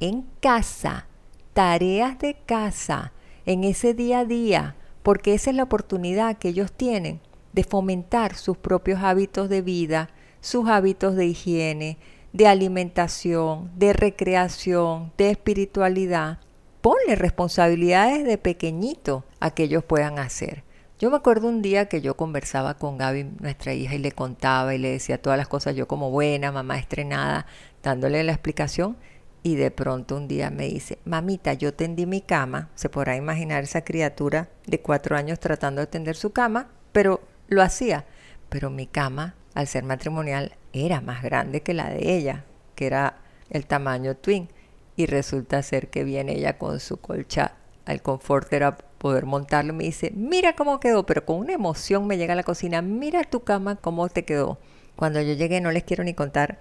en 0.00 0.22
casa, 0.40 1.08
tareas 1.52 2.18
de 2.20 2.38
casa, 2.46 3.12
en 3.44 3.64
ese 3.64 3.92
día 3.92 4.20
a 4.20 4.24
día, 4.24 4.76
porque 5.04 5.34
esa 5.34 5.50
es 5.50 5.56
la 5.56 5.64
oportunidad 5.64 6.38
que 6.38 6.48
ellos 6.48 6.72
tienen 6.72 7.20
de 7.52 7.62
fomentar 7.62 8.34
sus 8.34 8.56
propios 8.56 9.02
hábitos 9.02 9.50
de 9.50 9.60
vida, 9.60 10.08
sus 10.40 10.66
hábitos 10.66 11.14
de 11.14 11.26
higiene, 11.26 11.98
de 12.32 12.48
alimentación, 12.48 13.70
de 13.76 13.92
recreación, 13.92 15.12
de 15.18 15.30
espiritualidad. 15.30 16.38
Ponle 16.80 17.16
responsabilidades 17.16 18.24
de 18.24 18.38
pequeñito 18.38 19.24
a 19.40 19.50
que 19.50 19.64
ellos 19.64 19.84
puedan 19.84 20.18
hacer. 20.18 20.64
Yo 20.98 21.10
me 21.10 21.18
acuerdo 21.18 21.48
un 21.48 21.60
día 21.60 21.86
que 21.86 22.00
yo 22.00 22.16
conversaba 22.16 22.78
con 22.78 22.96
Gaby, 22.96 23.24
nuestra 23.40 23.74
hija, 23.74 23.94
y 23.96 23.98
le 23.98 24.12
contaba 24.12 24.74
y 24.74 24.78
le 24.78 24.92
decía 24.92 25.20
todas 25.20 25.36
las 25.36 25.48
cosas 25.48 25.76
yo 25.76 25.86
como 25.86 26.10
buena, 26.10 26.50
mamá 26.50 26.78
estrenada, 26.78 27.44
dándole 27.82 28.24
la 28.24 28.32
explicación 28.32 28.96
y 29.44 29.56
de 29.56 29.70
pronto 29.70 30.16
un 30.16 30.26
día 30.26 30.50
me 30.50 30.66
dice, 30.66 30.98
mamita, 31.04 31.52
yo 31.52 31.74
tendí 31.74 32.06
mi 32.06 32.22
cama, 32.22 32.70
se 32.74 32.88
podrá 32.88 33.14
imaginar 33.14 33.62
esa 33.62 33.84
criatura 33.84 34.48
de 34.66 34.80
cuatro 34.80 35.16
años 35.16 35.38
tratando 35.38 35.82
de 35.82 35.86
tender 35.86 36.16
su 36.16 36.30
cama, 36.30 36.70
pero 36.92 37.20
lo 37.48 37.60
hacía. 37.60 38.06
Pero 38.48 38.70
mi 38.70 38.86
cama, 38.86 39.34
al 39.52 39.66
ser 39.66 39.84
matrimonial, 39.84 40.56
era 40.72 41.02
más 41.02 41.22
grande 41.22 41.60
que 41.60 41.74
la 41.74 41.90
de 41.90 42.16
ella, 42.16 42.46
que 42.74 42.86
era 42.86 43.18
el 43.50 43.66
tamaño 43.66 44.16
twin. 44.16 44.48
Y 44.96 45.04
resulta 45.04 45.62
ser 45.62 45.90
que 45.90 46.04
viene 46.04 46.36
ella 46.36 46.56
con 46.56 46.80
su 46.80 46.96
colcha 46.96 47.56
al 47.84 48.00
confort 48.00 48.50
era 48.50 48.78
poder 48.96 49.26
montarlo. 49.26 49.74
Me 49.74 49.84
dice, 49.84 50.10
mira 50.16 50.56
cómo 50.56 50.80
quedó, 50.80 51.04
pero 51.04 51.26
con 51.26 51.36
una 51.36 51.52
emoción 51.52 52.06
me 52.06 52.16
llega 52.16 52.32
a 52.32 52.36
la 52.36 52.44
cocina, 52.44 52.80
mira 52.80 53.24
tu 53.24 53.40
cama 53.40 53.76
cómo 53.76 54.08
te 54.08 54.24
quedó. 54.24 54.58
Cuando 54.96 55.20
yo 55.20 55.34
llegué, 55.34 55.60
no 55.60 55.70
les 55.70 55.84
quiero 55.84 56.02
ni 56.02 56.14
contar 56.14 56.58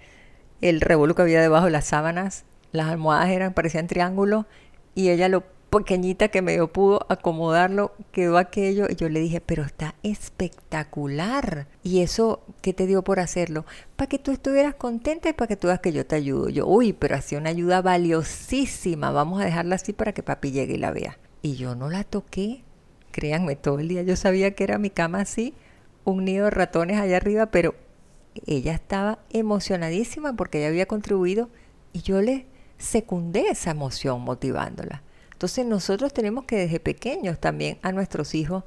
el 0.59 0.81
revuelo 0.81 1.15
que 1.15 1.21
había 1.21 1.41
debajo 1.41 1.65
de 1.65 1.71
las 1.71 1.85
sábanas, 1.85 2.43
las 2.73 2.89
almohadas 2.89 3.29
eran, 3.29 3.53
parecían 3.53 3.87
triángulos 3.87 4.45
y 4.95 5.09
ella 5.09 5.29
lo 5.29 5.43
pequeñita 5.69 6.27
que 6.27 6.41
medio 6.41 6.71
pudo 6.71 7.05
acomodarlo, 7.09 7.93
quedó 8.11 8.37
aquello 8.37 8.85
y 8.89 8.95
yo 8.95 9.09
le 9.09 9.19
dije, 9.19 9.41
pero 9.41 9.63
está 9.63 9.95
espectacular. 10.03 11.67
¿Y 11.81 12.01
eso 12.01 12.43
qué 12.61 12.73
te 12.73 12.85
dio 12.85 13.03
por 13.03 13.19
hacerlo? 13.19 13.65
Para 13.95 14.07
que 14.07 14.19
tú 14.19 14.31
estuvieras 14.31 14.75
contenta 14.75 15.29
y 15.29 15.33
para 15.33 15.47
que 15.47 15.55
tú 15.55 15.67
veas 15.67 15.79
que 15.79 15.91
yo 15.91 16.05
te 16.05 16.15
ayudo. 16.15 16.49
Yo, 16.49 16.67
uy, 16.67 16.93
pero 16.93 17.15
hacía 17.15 17.39
una 17.39 17.49
ayuda 17.49 17.81
valiosísima, 17.81 19.11
vamos 19.11 19.41
a 19.41 19.45
dejarla 19.45 19.75
así 19.75 19.93
para 19.93 20.13
que 20.13 20.21
papi 20.21 20.51
llegue 20.51 20.75
y 20.75 20.77
la 20.77 20.91
vea. 20.91 21.17
Y 21.41 21.55
yo 21.55 21.75
no 21.75 21.89
la 21.89 22.03
toqué, 22.03 22.63
créanme, 23.11 23.55
todo 23.55 23.79
el 23.79 23.87
día 23.87 24.03
yo 24.03 24.15
sabía 24.15 24.51
que 24.51 24.63
era 24.63 24.77
mi 24.77 24.89
cama 24.89 25.21
así, 25.21 25.53
un 26.03 26.25
nido 26.25 26.45
de 26.45 26.51
ratones 26.51 26.99
allá 26.99 27.17
arriba, 27.17 27.47
pero 27.47 27.75
ella 28.45 28.73
estaba 28.73 29.19
emocionadísima 29.31 30.35
porque 30.35 30.59
ella 30.59 30.67
había 30.67 30.85
contribuido 30.85 31.49
y 31.93 32.01
yo 32.01 32.21
le 32.21 32.45
secundé 32.83 33.49
esa 33.49 33.71
emoción 33.71 34.21
motivándola. 34.21 35.01
Entonces 35.31 35.65
nosotros 35.65 36.13
tenemos 36.13 36.45
que 36.45 36.57
desde 36.57 36.79
pequeños 36.79 37.39
también 37.39 37.79
a 37.81 37.91
nuestros 37.91 38.35
hijos 38.35 38.63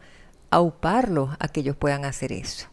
auparlos 0.51 1.37
a 1.39 1.49
que 1.49 1.61
ellos 1.61 1.77
puedan 1.77 2.05
hacer 2.05 2.33
eso. 2.33 2.69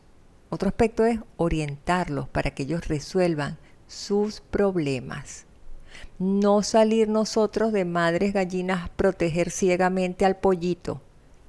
Otro 0.49 0.69
aspecto 0.69 1.05
es 1.05 1.19
orientarlos 1.37 2.29
para 2.29 2.51
que 2.51 2.63
ellos 2.63 2.87
resuelvan 2.87 3.57
sus 3.87 4.41
problemas. 4.41 5.45
No 6.19 6.63
salir 6.63 7.09
nosotros 7.09 7.73
de 7.73 7.85
madres 7.85 8.33
gallinas 8.33 8.89
proteger 8.89 9.51
ciegamente 9.51 10.25
al 10.25 10.37
pollito. 10.37 11.01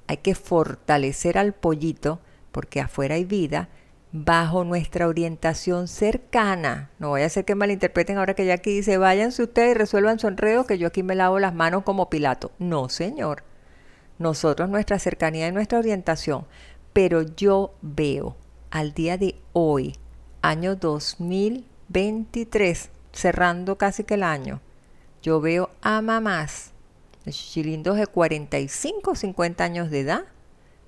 Hay 0.07 0.17
que 0.17 0.35
fortalecer 0.35 1.37
al 1.37 1.53
pollito 1.53 2.19
porque 2.51 2.81
afuera 2.81 3.15
hay 3.15 3.25
vida 3.25 3.69
bajo 4.17 4.63
nuestra 4.63 5.09
orientación 5.09 5.89
cercana. 5.89 6.89
No 6.99 7.09
voy 7.09 7.23
a 7.23 7.25
hacer 7.25 7.43
que 7.43 7.53
malinterpreten 7.53 8.17
ahora 8.17 8.33
que 8.33 8.45
ya 8.45 8.53
aquí 8.53 8.73
dice, 8.73 8.97
váyanse 8.97 9.43
ustedes 9.43 9.71
y 9.71 9.77
resuelvan 9.77 10.19
su 10.19 10.29
enredo, 10.29 10.65
que 10.65 10.77
yo 10.77 10.87
aquí 10.87 11.03
me 11.03 11.15
lavo 11.15 11.37
las 11.37 11.53
manos 11.53 11.83
como 11.83 12.09
Pilato. 12.09 12.53
No, 12.57 12.87
señor. 12.87 13.43
Nosotros, 14.17 14.69
nuestra 14.69 14.99
cercanía 14.99 15.49
y 15.49 15.51
nuestra 15.51 15.79
orientación. 15.79 16.45
Pero 16.93 17.23
yo 17.23 17.73
veo 17.81 18.37
al 18.71 18.93
día 18.93 19.17
de 19.17 19.35
hoy, 19.51 19.97
año 20.41 20.77
2023, 20.77 22.91
cerrando 23.11 23.77
casi 23.77 24.05
que 24.05 24.13
el 24.13 24.23
año, 24.23 24.61
yo 25.21 25.41
veo 25.41 25.71
a 25.81 26.01
mamás, 26.01 26.71
chilindos 27.29 27.97
de 27.97 28.07
45 28.07 29.11
o 29.11 29.15
50 29.15 29.61
años 29.61 29.91
de 29.91 29.99
edad, 29.99 30.23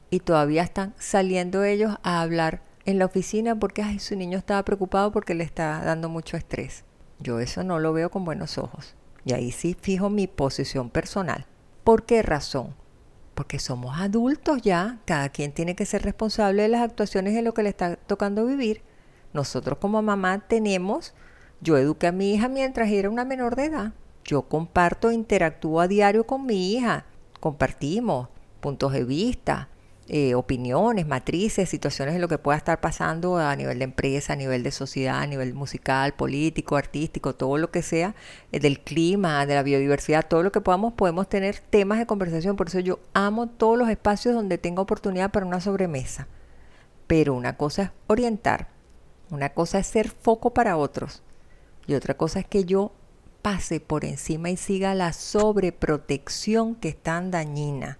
y 0.10 0.22
todavía 0.22 0.64
están 0.64 0.94
saliendo 0.98 1.66
ellos 1.66 1.98
a 2.04 2.22
hablar 2.22 2.62
en 2.88 3.00
la 3.00 3.06
oficina 3.06 3.60
porque 3.60 3.84
ay, 3.84 4.00
su 4.00 4.16
niño 4.16 4.38
estaba 4.38 4.64
preocupado 4.64 5.12
porque 5.12 5.36
le 5.36 5.44
está 5.44 5.84
dando 5.84 6.08
mucho 6.08 6.38
estrés. 6.38 6.86
Yo 7.20 7.40
eso 7.40 7.64
no 7.64 7.80
lo 7.80 7.92
veo 7.92 8.10
con 8.10 8.24
buenos 8.24 8.58
ojos. 8.58 8.96
Y 9.26 9.34
ahí 9.34 9.52
sí 9.52 9.76
fijo 9.80 10.10
mi 10.10 10.26
posición 10.26 10.90
personal. 10.90 11.46
¿Por 11.84 12.06
qué 12.06 12.22
razón? 12.22 12.76
Porque 13.36 13.60
somos 13.60 14.00
adultos 14.00 14.62
ya, 14.62 15.00
cada 15.04 15.28
quien 15.30 15.52
tiene 15.52 15.76
que 15.76 15.86
ser 15.86 16.04
responsable 16.04 16.62
de 16.62 16.70
las 16.70 16.82
actuaciones 16.82 17.36
de 17.36 17.42
lo 17.42 17.54
que 17.54 17.64
le 17.64 17.70
está 17.70 17.98
tocando 17.98 18.46
vivir. 18.46 18.82
Nosotros 19.34 19.80
como 19.80 20.02
mamá 20.02 20.48
tenemos, 20.48 21.14
yo 21.60 21.78
eduqué 21.78 22.08
a 22.08 22.14
mi 22.14 22.34
hija 22.34 22.48
mientras 22.48 22.90
era 22.90 23.10
una 23.10 23.26
menor 23.26 23.58
de 23.58 23.66
edad. 23.66 23.94
Yo 24.24 24.44
comparto, 24.44 25.12
interactúo 25.12 25.82
a 25.82 25.90
diario 25.90 26.26
con 26.26 26.46
mi 26.46 26.74
hija, 26.74 27.06
compartimos 27.42 28.30
puntos 28.62 28.94
de 28.94 29.04
vista, 29.04 29.68
eh, 30.10 30.36
opiniones, 30.36 31.06
matrices, 31.06 31.70
situaciones 31.70 32.14
de 32.14 32.22
lo 32.22 32.30
que 32.30 32.38
pueda 32.38 32.58
estar 32.58 32.80
pasando 32.80 33.38
a 33.38 33.56
nivel 33.58 33.80
de 33.80 33.84
empresa, 33.84 34.34
a 34.34 34.36
nivel 34.38 34.64
de 34.64 34.72
sociedad, 34.72 35.20
a 35.20 35.28
nivel 35.28 35.54
musical, 35.54 36.14
político, 36.14 36.78
artístico, 36.78 37.36
todo 37.36 37.58
lo 37.58 37.72
que 37.72 37.82
sea, 37.82 38.16
eh, 38.54 38.62
del 38.62 38.80
clima, 38.80 39.46
de 39.46 39.56
la 39.56 39.64
biodiversidad, 39.64 40.26
todo 40.26 40.44
lo 40.44 40.52
que 40.54 40.62
podamos, 40.62 40.94
podemos 40.94 41.28
tener 41.28 41.60
temas 41.60 42.00
de 42.00 42.06
conversación. 42.06 42.56
Por 42.56 42.68
eso 42.68 42.80
yo 42.80 43.00
amo 43.14 43.48
todos 43.48 43.78
los 43.78 43.90
espacios 43.90 44.34
donde 44.34 44.58
tenga 44.58 44.82
oportunidad 44.82 45.32
para 45.32 45.46
una 45.46 45.60
sobremesa. 45.60 46.28
Pero 47.08 47.34
una 47.34 47.58
cosa 47.58 47.84
es 47.84 47.92
orientar, 48.08 48.70
una 49.30 49.50
cosa 49.50 49.80
es 49.80 49.88
ser 49.88 50.10
foco 50.10 50.54
para 50.54 50.78
otros 50.78 51.22
y 51.86 51.96
otra 51.96 52.16
cosa 52.16 52.40
es 52.40 52.46
que 52.46 52.64
yo 52.66 52.94
pase 53.42 53.80
por 53.80 54.06
encima 54.06 54.50
y 54.50 54.58
siga 54.58 54.94
la 54.96 55.12
sobreprotección 55.14 56.76
que 56.76 56.90
es 56.90 56.98
tan 56.98 57.32
dañina. 57.32 57.98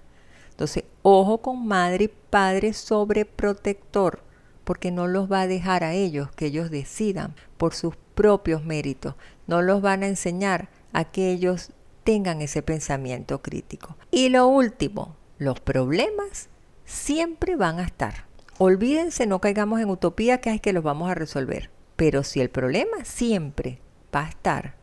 Entonces, 0.58 0.86
ojo 1.04 1.38
con 1.38 1.68
madre 1.68 2.06
y 2.06 2.08
padre 2.08 2.74
sobreprotector, 2.74 4.24
porque 4.64 4.90
no 4.90 5.06
los 5.06 5.32
va 5.32 5.42
a 5.42 5.48
dejar 5.48 5.84
a 5.84 5.94
ellos 5.94 6.32
que 6.32 6.48
ellos 6.48 6.72
decidan 6.72 7.36
por 7.58 7.76
sus 7.76 7.96
propios 8.16 8.66
méritos. 8.66 9.14
No 9.46 9.62
los 9.62 9.84
van 9.84 10.02
a 10.02 10.08
enseñar 10.08 10.70
a 10.94 11.04
que 11.06 11.30
ellos 11.30 11.70
tengan 12.04 12.42
ese 12.42 12.64
pensamiento 12.64 13.44
crítico. 13.44 13.98
Y 14.10 14.30
lo 14.30 14.48
último, 14.48 15.16
los 15.38 15.60
problemas 15.60 16.50
siempre 16.86 17.56
van 17.56 17.78
a 17.78 17.84
estar. 17.84 18.26
Olvídense, 18.58 19.28
no 19.28 19.40
caigamos 19.40 19.80
en 19.80 19.92
utopía 19.92 20.42
que 20.42 20.50
es 20.50 20.60
que 20.60 20.74
los 20.74 20.84
vamos 20.84 21.12
a 21.12 21.14
resolver. 21.14 21.70
Pero 21.96 22.24
si 22.24 22.42
el 22.42 22.50
problema 22.50 23.06
siempre 23.06 23.80
va 24.14 24.26
a 24.26 24.30
estar, 24.30 24.74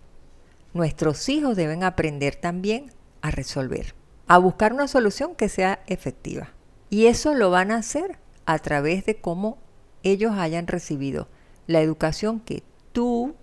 nuestros 0.72 1.28
hijos 1.28 1.56
deben 1.56 1.82
aprender 1.82 2.36
también 2.36 2.92
a 3.22 3.32
resolver 3.32 4.03
a 4.26 4.38
buscar 4.38 4.72
una 4.72 4.88
solución 4.88 5.34
que 5.34 5.48
sea 5.48 5.82
efectiva. 5.86 6.48
Y 6.90 7.06
eso 7.06 7.34
lo 7.34 7.50
van 7.50 7.70
a 7.70 7.76
hacer 7.76 8.18
a 8.46 8.58
través 8.58 9.04
de 9.04 9.16
cómo 9.16 9.58
ellos 10.02 10.32
hayan 10.36 10.66
recibido 10.66 11.28
la 11.66 11.80
educación 11.80 12.40
que 12.40 12.62
tú, 12.92 13.34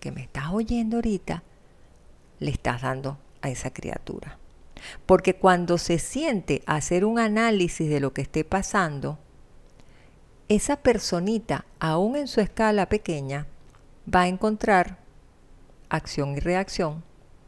que 0.00 0.12
me 0.12 0.22
estás 0.22 0.50
oyendo 0.52 0.96
ahorita, 0.96 1.42
le 2.38 2.50
estás 2.50 2.82
dando 2.82 3.18
a 3.40 3.50
esa 3.50 3.72
criatura. 3.72 4.38
Porque 5.06 5.36
cuando 5.36 5.78
se 5.78 5.98
siente 5.98 6.62
hacer 6.66 7.04
un 7.04 7.18
análisis 7.18 7.88
de 7.88 8.00
lo 8.00 8.12
que 8.12 8.22
esté 8.22 8.44
pasando, 8.44 9.18
esa 10.48 10.76
personita, 10.76 11.64
aún 11.78 12.16
en 12.16 12.26
su 12.26 12.40
escala 12.40 12.88
pequeña, 12.88 13.46
va 14.12 14.22
a 14.22 14.28
encontrar 14.28 14.98
acción 15.88 16.36
y 16.36 16.40
reacción, 16.40 17.04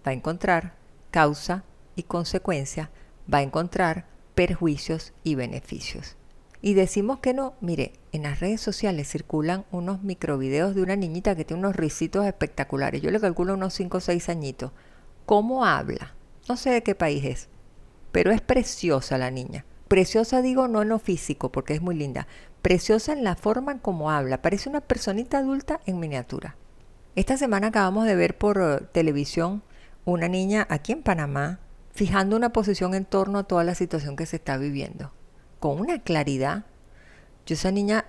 va 0.07 0.13
a 0.13 0.15
encontrar 0.15 0.75
causa 1.11 1.65
y 1.97 2.05
consecuencia 2.05 2.91
va 3.33 3.39
a 3.39 3.43
encontrar 3.43 4.07
perjuicios 4.35 5.13
y 5.23 5.35
beneficios. 5.35 6.17
Y 6.61 6.75
decimos 6.75 7.19
que 7.19 7.35
no, 7.35 7.55
mire, 7.61 7.93
en 8.13 8.23
las 8.23 8.41
redes 8.41 8.61
sociales 8.61 9.09
circulan 9.09 9.67
unos 9.71 10.03
microvideos 10.03 10.75
de 10.75 10.83
una 10.83 10.97
niñita 10.97 11.37
que 11.37 11.45
tiene 11.45 11.61
unos 11.61 11.77
risitos 11.77 12.25
espectaculares. 12.25 13.03
Yo 13.03 13.11
le 13.11 13.21
calculo 13.21 13.55
unos 13.55 13.75
5 13.75 13.99
o 13.99 14.01
6 14.01 14.29
añitos. 14.31 14.73
¿Cómo 15.27 15.67
habla? 15.67 16.15
No 16.49 16.57
sé 16.57 16.71
de 16.71 16.83
qué 16.83 16.95
país 16.95 17.25
es, 17.25 17.49
pero 18.13 18.31
es 18.31 18.41
preciosa 18.41 19.19
la 19.19 19.31
niña. 19.31 19.67
Preciosa 19.89 20.41
digo 20.41 20.67
no 20.67 20.83
en 20.83 20.89
lo 20.89 20.99
físico, 20.99 21.53
porque 21.53 21.75
es 21.75 21.83
muy 21.83 21.95
linda. 21.97 22.27
Preciosa 22.63 23.13
en 23.13 23.25
la 23.25 23.37
forma 23.37 23.73
en 23.73 23.79
cómo 23.79 24.11
habla. 24.11 24.41
Parece 24.41 24.71
una 24.71 24.81
personita 24.81 25.39
adulta 25.39 25.81
en 25.85 26.01
miniatura. 26.01 26.57
Esta 27.15 27.37
semana 27.37 27.67
acabamos 27.67 28.07
de 28.07 28.17
ver 28.17 28.39
por 28.39 28.59
eh, 28.59 28.87
televisión 28.93 29.63
una 30.07 30.29
niña 30.29 30.67
aquí 30.71 30.93
en 30.93 31.03
Panamá 31.03 31.61
fijando 31.95 32.35
una 32.35 32.53
posición 32.53 32.95
en 32.95 33.05
torno 33.05 33.39
a 33.39 33.45
toda 33.45 33.63
la 33.63 33.77
situación 33.77 34.17
que 34.17 34.27
se 34.27 34.37
está 34.37 34.57
viviendo, 34.57 35.13
con 35.61 35.79
una 35.79 36.03
claridad. 36.03 36.65
Yo 37.47 37.55
esa 37.55 37.71
niña, 37.71 38.07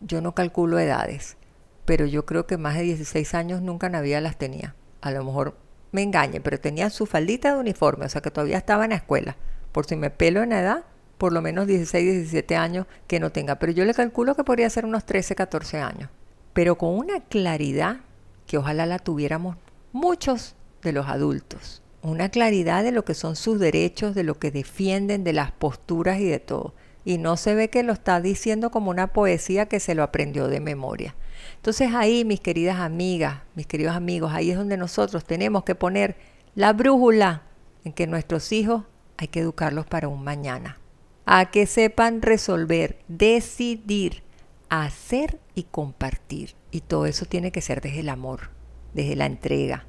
yo 0.00 0.22
no 0.22 0.34
calculo 0.34 0.78
edades, 0.78 1.36
pero 1.84 2.06
yo 2.06 2.24
creo 2.24 2.46
que 2.46 2.56
más 2.56 2.76
de 2.76 2.82
16 2.82 3.34
años 3.34 3.60
nunca 3.60 3.88
en 3.88 3.92
la 3.92 4.20
las 4.20 4.38
tenía. 4.38 4.74
A 5.02 5.10
lo 5.10 5.22
mejor 5.22 5.56
me 5.92 6.02
engañe, 6.02 6.40
pero 6.40 6.58
tenía 6.60 6.88
su 6.88 7.04
faldita 7.04 7.52
de 7.52 7.60
uniforme, 7.60 8.06
o 8.06 8.08
sea 8.08 8.22
que 8.22 8.30
todavía 8.30 8.56
estaba 8.56 8.84
en 8.84 8.90
la 8.90 8.96
escuela. 8.96 9.36
Por 9.72 9.84
si 9.84 9.96
me 9.96 10.10
pelo 10.10 10.42
en 10.42 10.52
edad, 10.52 10.84
por 11.18 11.32
lo 11.32 11.42
menos 11.42 11.66
16, 11.66 12.12
17 12.12 12.56
años 12.56 12.86
que 13.06 13.20
no 13.20 13.30
tenga. 13.30 13.58
Pero 13.58 13.72
yo 13.72 13.84
le 13.84 13.92
calculo 13.92 14.34
que 14.34 14.44
podría 14.44 14.70
ser 14.70 14.86
unos 14.86 15.04
13, 15.04 15.34
14 15.34 15.80
años. 15.80 16.08
Pero 16.54 16.78
con 16.78 16.96
una 16.96 17.20
claridad 17.20 17.98
que 18.46 18.56
ojalá 18.56 18.86
la 18.86 18.98
tuviéramos 18.98 19.56
muchos 19.92 20.56
de 20.82 20.92
los 20.92 21.06
adultos 21.06 21.82
una 22.02 22.30
claridad 22.30 22.82
de 22.82 22.92
lo 22.92 23.04
que 23.04 23.14
son 23.14 23.36
sus 23.36 23.58
derechos, 23.58 24.14
de 24.14 24.24
lo 24.24 24.38
que 24.38 24.50
defienden, 24.50 25.24
de 25.24 25.32
las 25.32 25.52
posturas 25.52 26.18
y 26.20 26.26
de 26.26 26.38
todo. 26.38 26.74
Y 27.04 27.18
no 27.18 27.36
se 27.36 27.54
ve 27.54 27.70
que 27.70 27.82
lo 27.82 27.92
está 27.92 28.20
diciendo 28.20 28.70
como 28.70 28.90
una 28.90 29.08
poesía 29.08 29.66
que 29.66 29.80
se 29.80 29.94
lo 29.94 30.02
aprendió 30.02 30.48
de 30.48 30.60
memoria. 30.60 31.14
Entonces 31.56 31.90
ahí, 31.94 32.24
mis 32.24 32.40
queridas 32.40 32.78
amigas, 32.78 33.40
mis 33.54 33.66
queridos 33.66 33.94
amigos, 33.94 34.32
ahí 34.32 34.50
es 34.50 34.56
donde 34.56 34.76
nosotros 34.76 35.24
tenemos 35.24 35.64
que 35.64 35.74
poner 35.74 36.16
la 36.54 36.72
brújula 36.72 37.42
en 37.84 37.92
que 37.92 38.06
nuestros 38.06 38.52
hijos 38.52 38.84
hay 39.16 39.28
que 39.28 39.40
educarlos 39.40 39.86
para 39.86 40.08
un 40.08 40.24
mañana. 40.24 40.78
A 41.26 41.50
que 41.50 41.66
sepan 41.66 42.22
resolver, 42.22 42.98
decidir, 43.08 44.22
hacer 44.68 45.38
y 45.54 45.64
compartir. 45.64 46.54
Y 46.70 46.80
todo 46.80 47.06
eso 47.06 47.26
tiene 47.26 47.52
que 47.52 47.60
ser 47.60 47.80
desde 47.80 48.00
el 48.00 48.08
amor, 48.08 48.50
desde 48.94 49.16
la 49.16 49.26
entrega, 49.26 49.86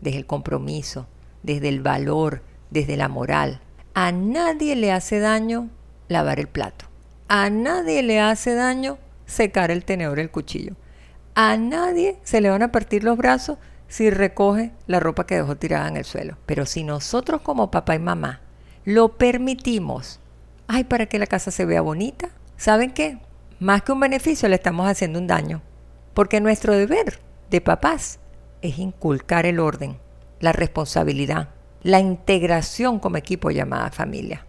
desde 0.00 0.18
el 0.18 0.26
compromiso, 0.26 1.06
desde 1.44 1.68
el 1.68 1.80
valor, 1.80 2.42
desde 2.70 2.96
la 2.96 3.08
moral. 3.08 3.60
A 3.94 4.10
nadie 4.10 4.74
le 4.74 4.90
hace 4.90 5.20
daño 5.20 5.68
lavar 6.08 6.40
el 6.40 6.48
plato. 6.48 6.86
A 7.28 7.48
nadie 7.50 8.02
le 8.02 8.20
hace 8.20 8.54
daño 8.54 8.98
secar 9.26 9.70
el 9.70 9.84
tenedor, 9.84 10.18
el 10.18 10.30
cuchillo. 10.30 10.74
A 11.36 11.56
nadie 11.56 12.18
se 12.24 12.40
le 12.40 12.50
van 12.50 12.62
a 12.62 12.72
partir 12.72 13.04
los 13.04 13.16
brazos 13.16 13.58
si 13.88 14.10
recoge 14.10 14.72
la 14.86 15.00
ropa 15.00 15.26
que 15.26 15.36
dejó 15.36 15.56
tirada 15.56 15.88
en 15.88 15.96
el 15.96 16.04
suelo. 16.04 16.36
Pero 16.46 16.66
si 16.66 16.82
nosotros 16.82 17.42
como 17.42 17.70
papá 17.70 17.94
y 17.94 17.98
mamá 18.00 18.40
lo 18.84 19.16
permitimos, 19.16 20.20
ay, 20.66 20.84
para 20.84 21.06
que 21.06 21.18
la 21.18 21.26
casa 21.26 21.50
se 21.50 21.64
vea 21.64 21.80
bonita, 21.80 22.30
¿saben 22.56 22.90
qué? 22.90 23.18
Más 23.60 23.82
que 23.82 23.92
un 23.92 24.00
beneficio 24.00 24.48
le 24.48 24.56
estamos 24.56 24.88
haciendo 24.88 25.18
un 25.18 25.26
daño. 25.26 25.62
Porque 26.14 26.40
nuestro 26.40 26.74
deber 26.74 27.20
de 27.50 27.60
papás 27.60 28.18
es 28.62 28.78
inculcar 28.78 29.46
el 29.46 29.60
orden, 29.60 29.98
la 30.44 30.52
responsabilidad, 30.52 31.48
la 31.82 32.00
integración 32.00 32.98
como 32.98 33.16
equipo 33.16 33.50
llamada 33.50 33.90
familia. 33.90 34.46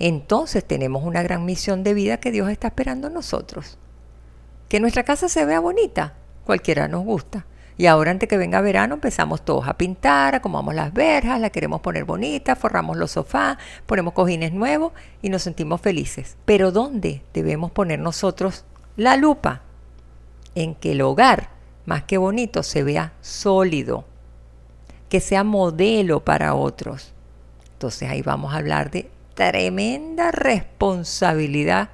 Entonces 0.00 0.66
tenemos 0.66 1.04
una 1.04 1.22
gran 1.22 1.44
misión 1.44 1.84
de 1.84 1.94
vida 1.94 2.18
que 2.18 2.32
Dios 2.32 2.50
está 2.50 2.68
esperando 2.68 3.06
en 3.06 3.14
nosotros. 3.14 3.78
Que 4.68 4.80
nuestra 4.80 5.04
casa 5.04 5.28
se 5.28 5.44
vea 5.44 5.60
bonita, 5.60 6.14
cualquiera 6.44 6.88
nos 6.88 7.04
gusta. 7.04 7.46
Y 7.76 7.86
ahora 7.86 8.10
antes 8.10 8.28
que 8.28 8.36
venga 8.36 8.60
verano 8.60 8.94
empezamos 8.94 9.44
todos 9.44 9.68
a 9.68 9.78
pintar, 9.78 10.34
acomodamos 10.34 10.74
las 10.74 10.92
verjas, 10.92 11.40
la 11.40 11.50
queremos 11.50 11.80
poner 11.80 12.04
bonita, 12.04 12.56
forramos 12.56 12.96
los 12.96 13.12
sofás, 13.12 13.56
ponemos 13.86 14.14
cojines 14.14 14.52
nuevos 14.52 14.92
y 15.22 15.28
nos 15.28 15.42
sentimos 15.42 15.80
felices. 15.80 16.36
Pero 16.44 16.72
¿dónde 16.72 17.22
debemos 17.32 17.70
poner 17.70 18.00
nosotros 18.00 18.64
la 18.96 19.16
lupa? 19.16 19.62
En 20.56 20.74
que 20.74 20.90
el 20.90 21.02
hogar, 21.02 21.50
más 21.86 22.02
que 22.02 22.18
bonito, 22.18 22.64
se 22.64 22.82
vea 22.82 23.12
sólido, 23.20 24.04
que 25.08 25.20
sea 25.20 25.44
modelo 25.44 26.24
para 26.24 26.54
otros. 26.54 27.14
Entonces 27.72 28.10
ahí 28.10 28.22
vamos 28.22 28.52
a 28.52 28.58
hablar 28.58 28.90
de 28.90 29.10
tremenda 29.34 30.30
responsabilidad 30.32 31.90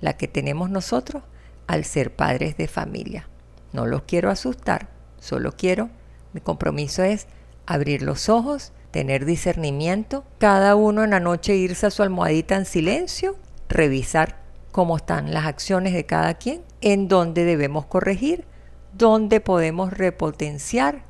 la 0.00 0.16
que 0.16 0.28
tenemos 0.28 0.68
nosotros 0.68 1.22
al 1.66 1.84
ser 1.84 2.14
padres 2.14 2.56
de 2.56 2.68
familia. 2.68 3.28
No 3.72 3.86
los 3.86 4.02
quiero 4.02 4.30
asustar, 4.30 4.88
solo 5.18 5.52
quiero, 5.52 5.88
mi 6.32 6.40
compromiso 6.40 7.02
es 7.02 7.28
abrir 7.66 8.02
los 8.02 8.28
ojos, 8.28 8.72
tener 8.90 9.24
discernimiento, 9.24 10.24
cada 10.38 10.74
uno 10.76 11.04
en 11.04 11.10
la 11.10 11.20
noche 11.20 11.56
irse 11.56 11.86
a 11.86 11.90
su 11.90 12.02
almohadita 12.02 12.56
en 12.56 12.66
silencio, 12.66 13.36
revisar 13.68 14.42
cómo 14.70 14.98
están 14.98 15.32
las 15.32 15.46
acciones 15.46 15.94
de 15.94 16.04
cada 16.04 16.34
quien, 16.34 16.62
en 16.80 17.08
dónde 17.08 17.44
debemos 17.44 17.86
corregir, 17.86 18.44
dónde 18.92 19.40
podemos 19.40 19.92
repotenciar 19.92 21.04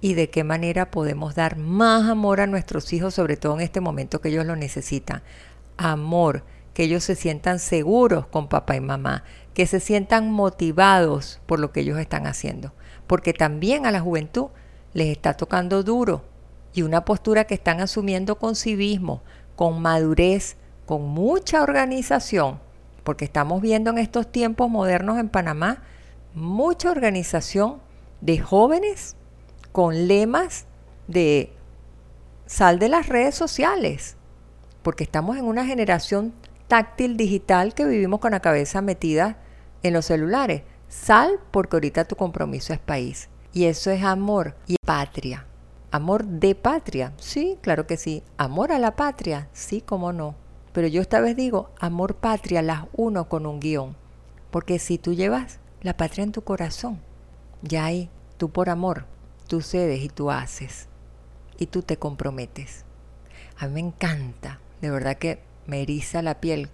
y 0.00 0.14
de 0.14 0.30
qué 0.30 0.44
manera 0.44 0.90
podemos 0.90 1.34
dar 1.34 1.56
más 1.56 2.08
amor 2.08 2.40
a 2.40 2.46
nuestros 2.46 2.92
hijos, 2.92 3.14
sobre 3.14 3.36
todo 3.36 3.54
en 3.54 3.60
este 3.60 3.80
momento 3.80 4.20
que 4.20 4.28
ellos 4.28 4.46
lo 4.46 4.56
necesitan. 4.56 5.22
Amor, 5.76 6.44
que 6.74 6.84
ellos 6.84 7.04
se 7.04 7.14
sientan 7.14 7.58
seguros 7.58 8.26
con 8.26 8.48
papá 8.48 8.76
y 8.76 8.80
mamá, 8.80 9.24
que 9.54 9.66
se 9.66 9.80
sientan 9.80 10.30
motivados 10.30 11.40
por 11.46 11.58
lo 11.58 11.72
que 11.72 11.80
ellos 11.80 11.98
están 11.98 12.26
haciendo, 12.26 12.74
porque 13.06 13.32
también 13.32 13.86
a 13.86 13.90
la 13.90 14.00
juventud 14.00 14.48
les 14.92 15.08
está 15.08 15.34
tocando 15.34 15.82
duro 15.82 16.24
y 16.74 16.82
una 16.82 17.06
postura 17.06 17.44
que 17.44 17.54
están 17.54 17.80
asumiendo 17.80 18.38
con 18.38 18.54
civismo, 18.54 19.22
con 19.54 19.80
madurez, 19.80 20.58
con 20.84 21.02
mucha 21.02 21.62
organización, 21.62 22.60
porque 23.02 23.24
estamos 23.24 23.62
viendo 23.62 23.90
en 23.90 23.98
estos 23.98 24.30
tiempos 24.30 24.68
modernos 24.68 25.18
en 25.18 25.30
Panamá 25.30 25.82
mucha 26.34 26.90
organización 26.90 27.80
de 28.20 28.38
jóvenes 28.38 29.16
con 29.76 30.08
lemas 30.08 30.64
de 31.06 31.52
sal 32.46 32.78
de 32.78 32.88
las 32.88 33.10
redes 33.10 33.34
sociales, 33.34 34.16
porque 34.82 35.04
estamos 35.04 35.36
en 35.36 35.44
una 35.44 35.66
generación 35.66 36.32
táctil 36.66 37.18
digital 37.18 37.74
que 37.74 37.84
vivimos 37.84 38.20
con 38.20 38.30
la 38.30 38.40
cabeza 38.40 38.80
metida 38.80 39.36
en 39.82 39.92
los 39.92 40.06
celulares. 40.06 40.62
Sal 40.88 41.40
porque 41.50 41.76
ahorita 41.76 42.06
tu 42.06 42.16
compromiso 42.16 42.72
es 42.72 42.78
país. 42.78 43.28
Y 43.52 43.66
eso 43.66 43.90
es 43.90 44.02
amor 44.02 44.56
y 44.66 44.76
patria. 44.82 45.44
Amor 45.90 46.24
de 46.24 46.54
patria, 46.54 47.12
sí, 47.18 47.58
claro 47.60 47.86
que 47.86 47.98
sí. 47.98 48.22
Amor 48.38 48.72
a 48.72 48.78
la 48.78 48.96
patria, 48.96 49.50
sí, 49.52 49.82
cómo 49.82 50.10
no. 50.10 50.36
Pero 50.72 50.88
yo 50.88 51.02
esta 51.02 51.20
vez 51.20 51.36
digo, 51.36 51.68
amor 51.78 52.14
patria, 52.14 52.62
las 52.62 52.84
uno 52.94 53.28
con 53.28 53.44
un 53.44 53.60
guion. 53.60 53.94
Porque 54.50 54.78
si 54.78 54.96
tú 54.96 55.12
llevas 55.12 55.60
la 55.82 55.98
patria 55.98 56.24
en 56.24 56.32
tu 56.32 56.40
corazón, 56.40 56.98
ya 57.60 57.84
ahí, 57.84 58.08
tú 58.38 58.48
por 58.48 58.70
amor, 58.70 59.04
tú 59.46 59.62
cedes 59.62 60.02
y 60.02 60.08
tú 60.08 60.30
haces. 60.30 60.88
Y 61.58 61.66
tú 61.66 61.82
te 61.82 61.96
comprometes. 61.96 62.84
A 63.56 63.66
mí 63.66 63.74
me 63.74 63.80
encanta, 63.88 64.60
de 64.80 64.90
verdad 64.90 65.16
que 65.16 65.40
me 65.66 65.82
eriza 65.82 66.22
la 66.22 66.40
piel. 66.40 66.68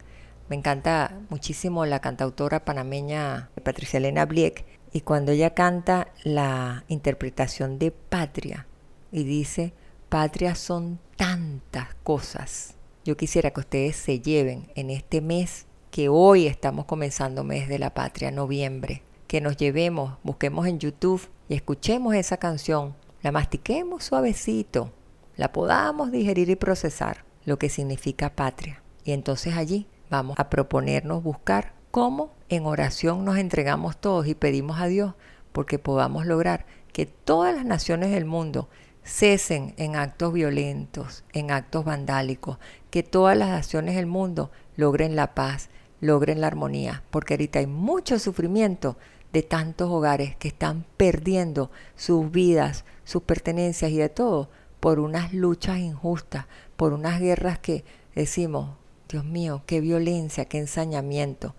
Me 0.48 0.56
encanta 0.56 1.20
muchísimo 1.30 1.86
la 1.86 2.00
cantautora 2.00 2.64
panameña 2.64 3.50
Patricia 3.62 3.98
Elena 3.98 4.26
Bliek 4.26 4.66
y 4.92 5.00
cuando 5.00 5.32
ella 5.32 5.54
canta 5.54 6.08
la 6.24 6.84
interpretación 6.88 7.78
de 7.78 7.92
patria 7.92 8.66
y 9.10 9.24
dice, 9.24 9.72
patria 10.08 10.54
son 10.54 10.98
tantas 11.16 11.94
cosas. 12.02 12.74
Yo 13.04 13.16
quisiera 13.16 13.50
que 13.50 13.60
ustedes 13.60 13.96
se 13.96 14.20
lleven 14.20 14.70
en 14.74 14.90
este 14.90 15.20
mes 15.20 15.66
que 15.90 16.08
hoy 16.08 16.46
estamos 16.46 16.84
comenzando 16.84 17.44
mes 17.44 17.68
de 17.68 17.78
la 17.78 17.94
patria, 17.94 18.30
noviembre, 18.30 19.02
que 19.26 19.40
nos 19.40 19.56
llevemos, 19.56 20.18
busquemos 20.22 20.66
en 20.66 20.78
YouTube 20.78 21.22
escuchemos 21.54 22.14
esa 22.14 22.38
canción, 22.38 22.94
la 23.22 23.32
mastiquemos 23.32 24.04
suavecito, 24.04 24.92
la 25.36 25.52
podamos 25.52 26.10
digerir 26.10 26.48
y 26.50 26.56
procesar, 26.56 27.24
lo 27.44 27.58
que 27.58 27.68
significa 27.68 28.34
patria. 28.34 28.82
Y 29.04 29.12
entonces 29.12 29.54
allí 29.56 29.86
vamos 30.10 30.38
a 30.38 30.48
proponernos 30.48 31.22
buscar 31.22 31.74
cómo 31.90 32.32
en 32.48 32.66
oración 32.66 33.24
nos 33.24 33.36
entregamos 33.38 33.96
todos 33.96 34.26
y 34.26 34.34
pedimos 34.34 34.80
a 34.80 34.86
Dios 34.86 35.14
porque 35.52 35.78
podamos 35.78 36.26
lograr 36.26 36.64
que 36.92 37.06
todas 37.06 37.54
las 37.54 37.64
naciones 37.64 38.10
del 38.10 38.24
mundo 38.24 38.68
cesen 39.04 39.74
en 39.76 39.96
actos 39.96 40.32
violentos, 40.32 41.24
en 41.32 41.50
actos 41.50 41.84
vandálicos, 41.84 42.58
que 42.90 43.02
todas 43.02 43.36
las 43.36 43.48
naciones 43.48 43.96
del 43.96 44.06
mundo 44.06 44.50
logren 44.76 45.16
la 45.16 45.34
paz, 45.34 45.68
logren 46.00 46.40
la 46.40 46.46
armonía, 46.46 47.02
porque 47.10 47.34
ahorita 47.34 47.58
hay 47.58 47.66
mucho 47.66 48.18
sufrimiento 48.18 48.96
de 49.32 49.42
tantos 49.42 49.90
hogares 49.90 50.36
que 50.36 50.48
están 50.48 50.84
perdiendo 50.96 51.70
sus 51.96 52.30
vidas, 52.30 52.84
sus 53.04 53.22
pertenencias 53.22 53.90
y 53.90 53.96
de 53.96 54.08
todo 54.08 54.50
por 54.80 54.98
unas 54.98 55.32
luchas 55.32 55.78
injustas, 55.78 56.46
por 56.76 56.92
unas 56.92 57.20
guerras 57.20 57.58
que 57.58 57.84
decimos, 58.14 58.76
Dios 59.08 59.24
mío, 59.24 59.62
qué 59.66 59.80
violencia, 59.80 60.46
qué 60.46 60.58
ensañamiento, 60.58 61.54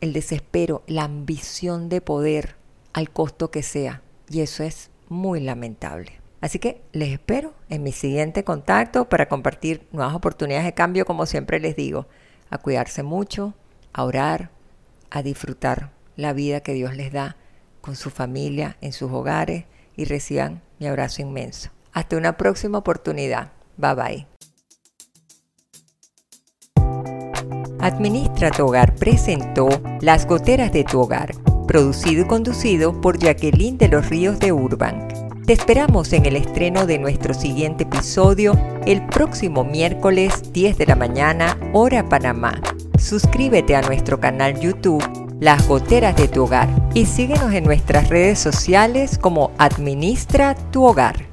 el 0.00 0.12
desespero, 0.12 0.82
la 0.86 1.04
ambición 1.04 1.88
de 1.88 2.00
poder 2.00 2.56
al 2.92 3.10
costo 3.10 3.50
que 3.50 3.62
sea. 3.62 4.02
Y 4.30 4.40
eso 4.40 4.64
es 4.64 4.90
muy 5.08 5.40
lamentable. 5.40 6.20
Así 6.40 6.58
que 6.58 6.82
les 6.92 7.10
espero 7.10 7.54
en 7.68 7.82
mi 7.82 7.92
siguiente 7.92 8.42
contacto 8.42 9.08
para 9.08 9.28
compartir 9.28 9.86
nuevas 9.92 10.14
oportunidades 10.14 10.64
de 10.64 10.74
cambio, 10.74 11.04
como 11.04 11.26
siempre 11.26 11.60
les 11.60 11.76
digo, 11.76 12.06
a 12.50 12.58
cuidarse 12.58 13.02
mucho, 13.02 13.54
a 13.92 14.04
orar, 14.04 14.50
a 15.10 15.22
disfrutar 15.22 15.90
la 16.16 16.32
vida 16.32 16.60
que 16.60 16.74
Dios 16.74 16.96
les 16.96 17.12
da 17.12 17.36
con 17.80 17.96
su 17.96 18.10
familia, 18.10 18.76
en 18.80 18.92
sus 18.92 19.10
hogares 19.10 19.64
y 19.96 20.04
reciban 20.04 20.62
mi 20.78 20.86
abrazo 20.86 21.22
inmenso. 21.22 21.70
Hasta 21.92 22.16
una 22.16 22.36
próxima 22.36 22.78
oportunidad. 22.78 23.52
Bye 23.76 23.94
bye. 23.94 24.26
Administra 27.80 28.50
tu 28.50 28.66
hogar 28.66 28.94
presentó 28.94 29.68
Las 30.00 30.26
goteras 30.26 30.72
de 30.72 30.84
tu 30.84 31.00
hogar, 31.00 31.32
producido 31.66 32.22
y 32.22 32.26
conducido 32.26 33.00
por 33.00 33.18
Jacqueline 33.18 33.76
de 33.76 33.88
los 33.88 34.08
Ríos 34.08 34.38
de 34.38 34.52
Urban. 34.52 35.08
Te 35.46 35.52
esperamos 35.52 36.12
en 36.12 36.24
el 36.24 36.36
estreno 36.36 36.86
de 36.86 36.98
nuestro 36.98 37.34
siguiente 37.34 37.82
episodio 37.82 38.54
el 38.86 39.04
próximo 39.06 39.64
miércoles 39.64 40.52
10 40.52 40.78
de 40.78 40.86
la 40.86 40.94
mañana, 40.94 41.58
hora 41.72 42.08
Panamá. 42.08 42.60
Suscríbete 42.96 43.74
a 43.74 43.82
nuestro 43.82 44.20
canal 44.20 44.60
YouTube 44.60 45.21
Las 45.42 45.66
Goteras 45.66 46.14
de 46.14 46.28
tu 46.28 46.44
Hogar 46.44 46.68
y 46.94 47.04
síguenos 47.04 47.52
en 47.52 47.64
nuestras 47.64 48.08
redes 48.08 48.38
sociales 48.38 49.18
como 49.18 49.50
Administra 49.58 50.54
tu 50.70 50.84
Hogar. 50.84 51.31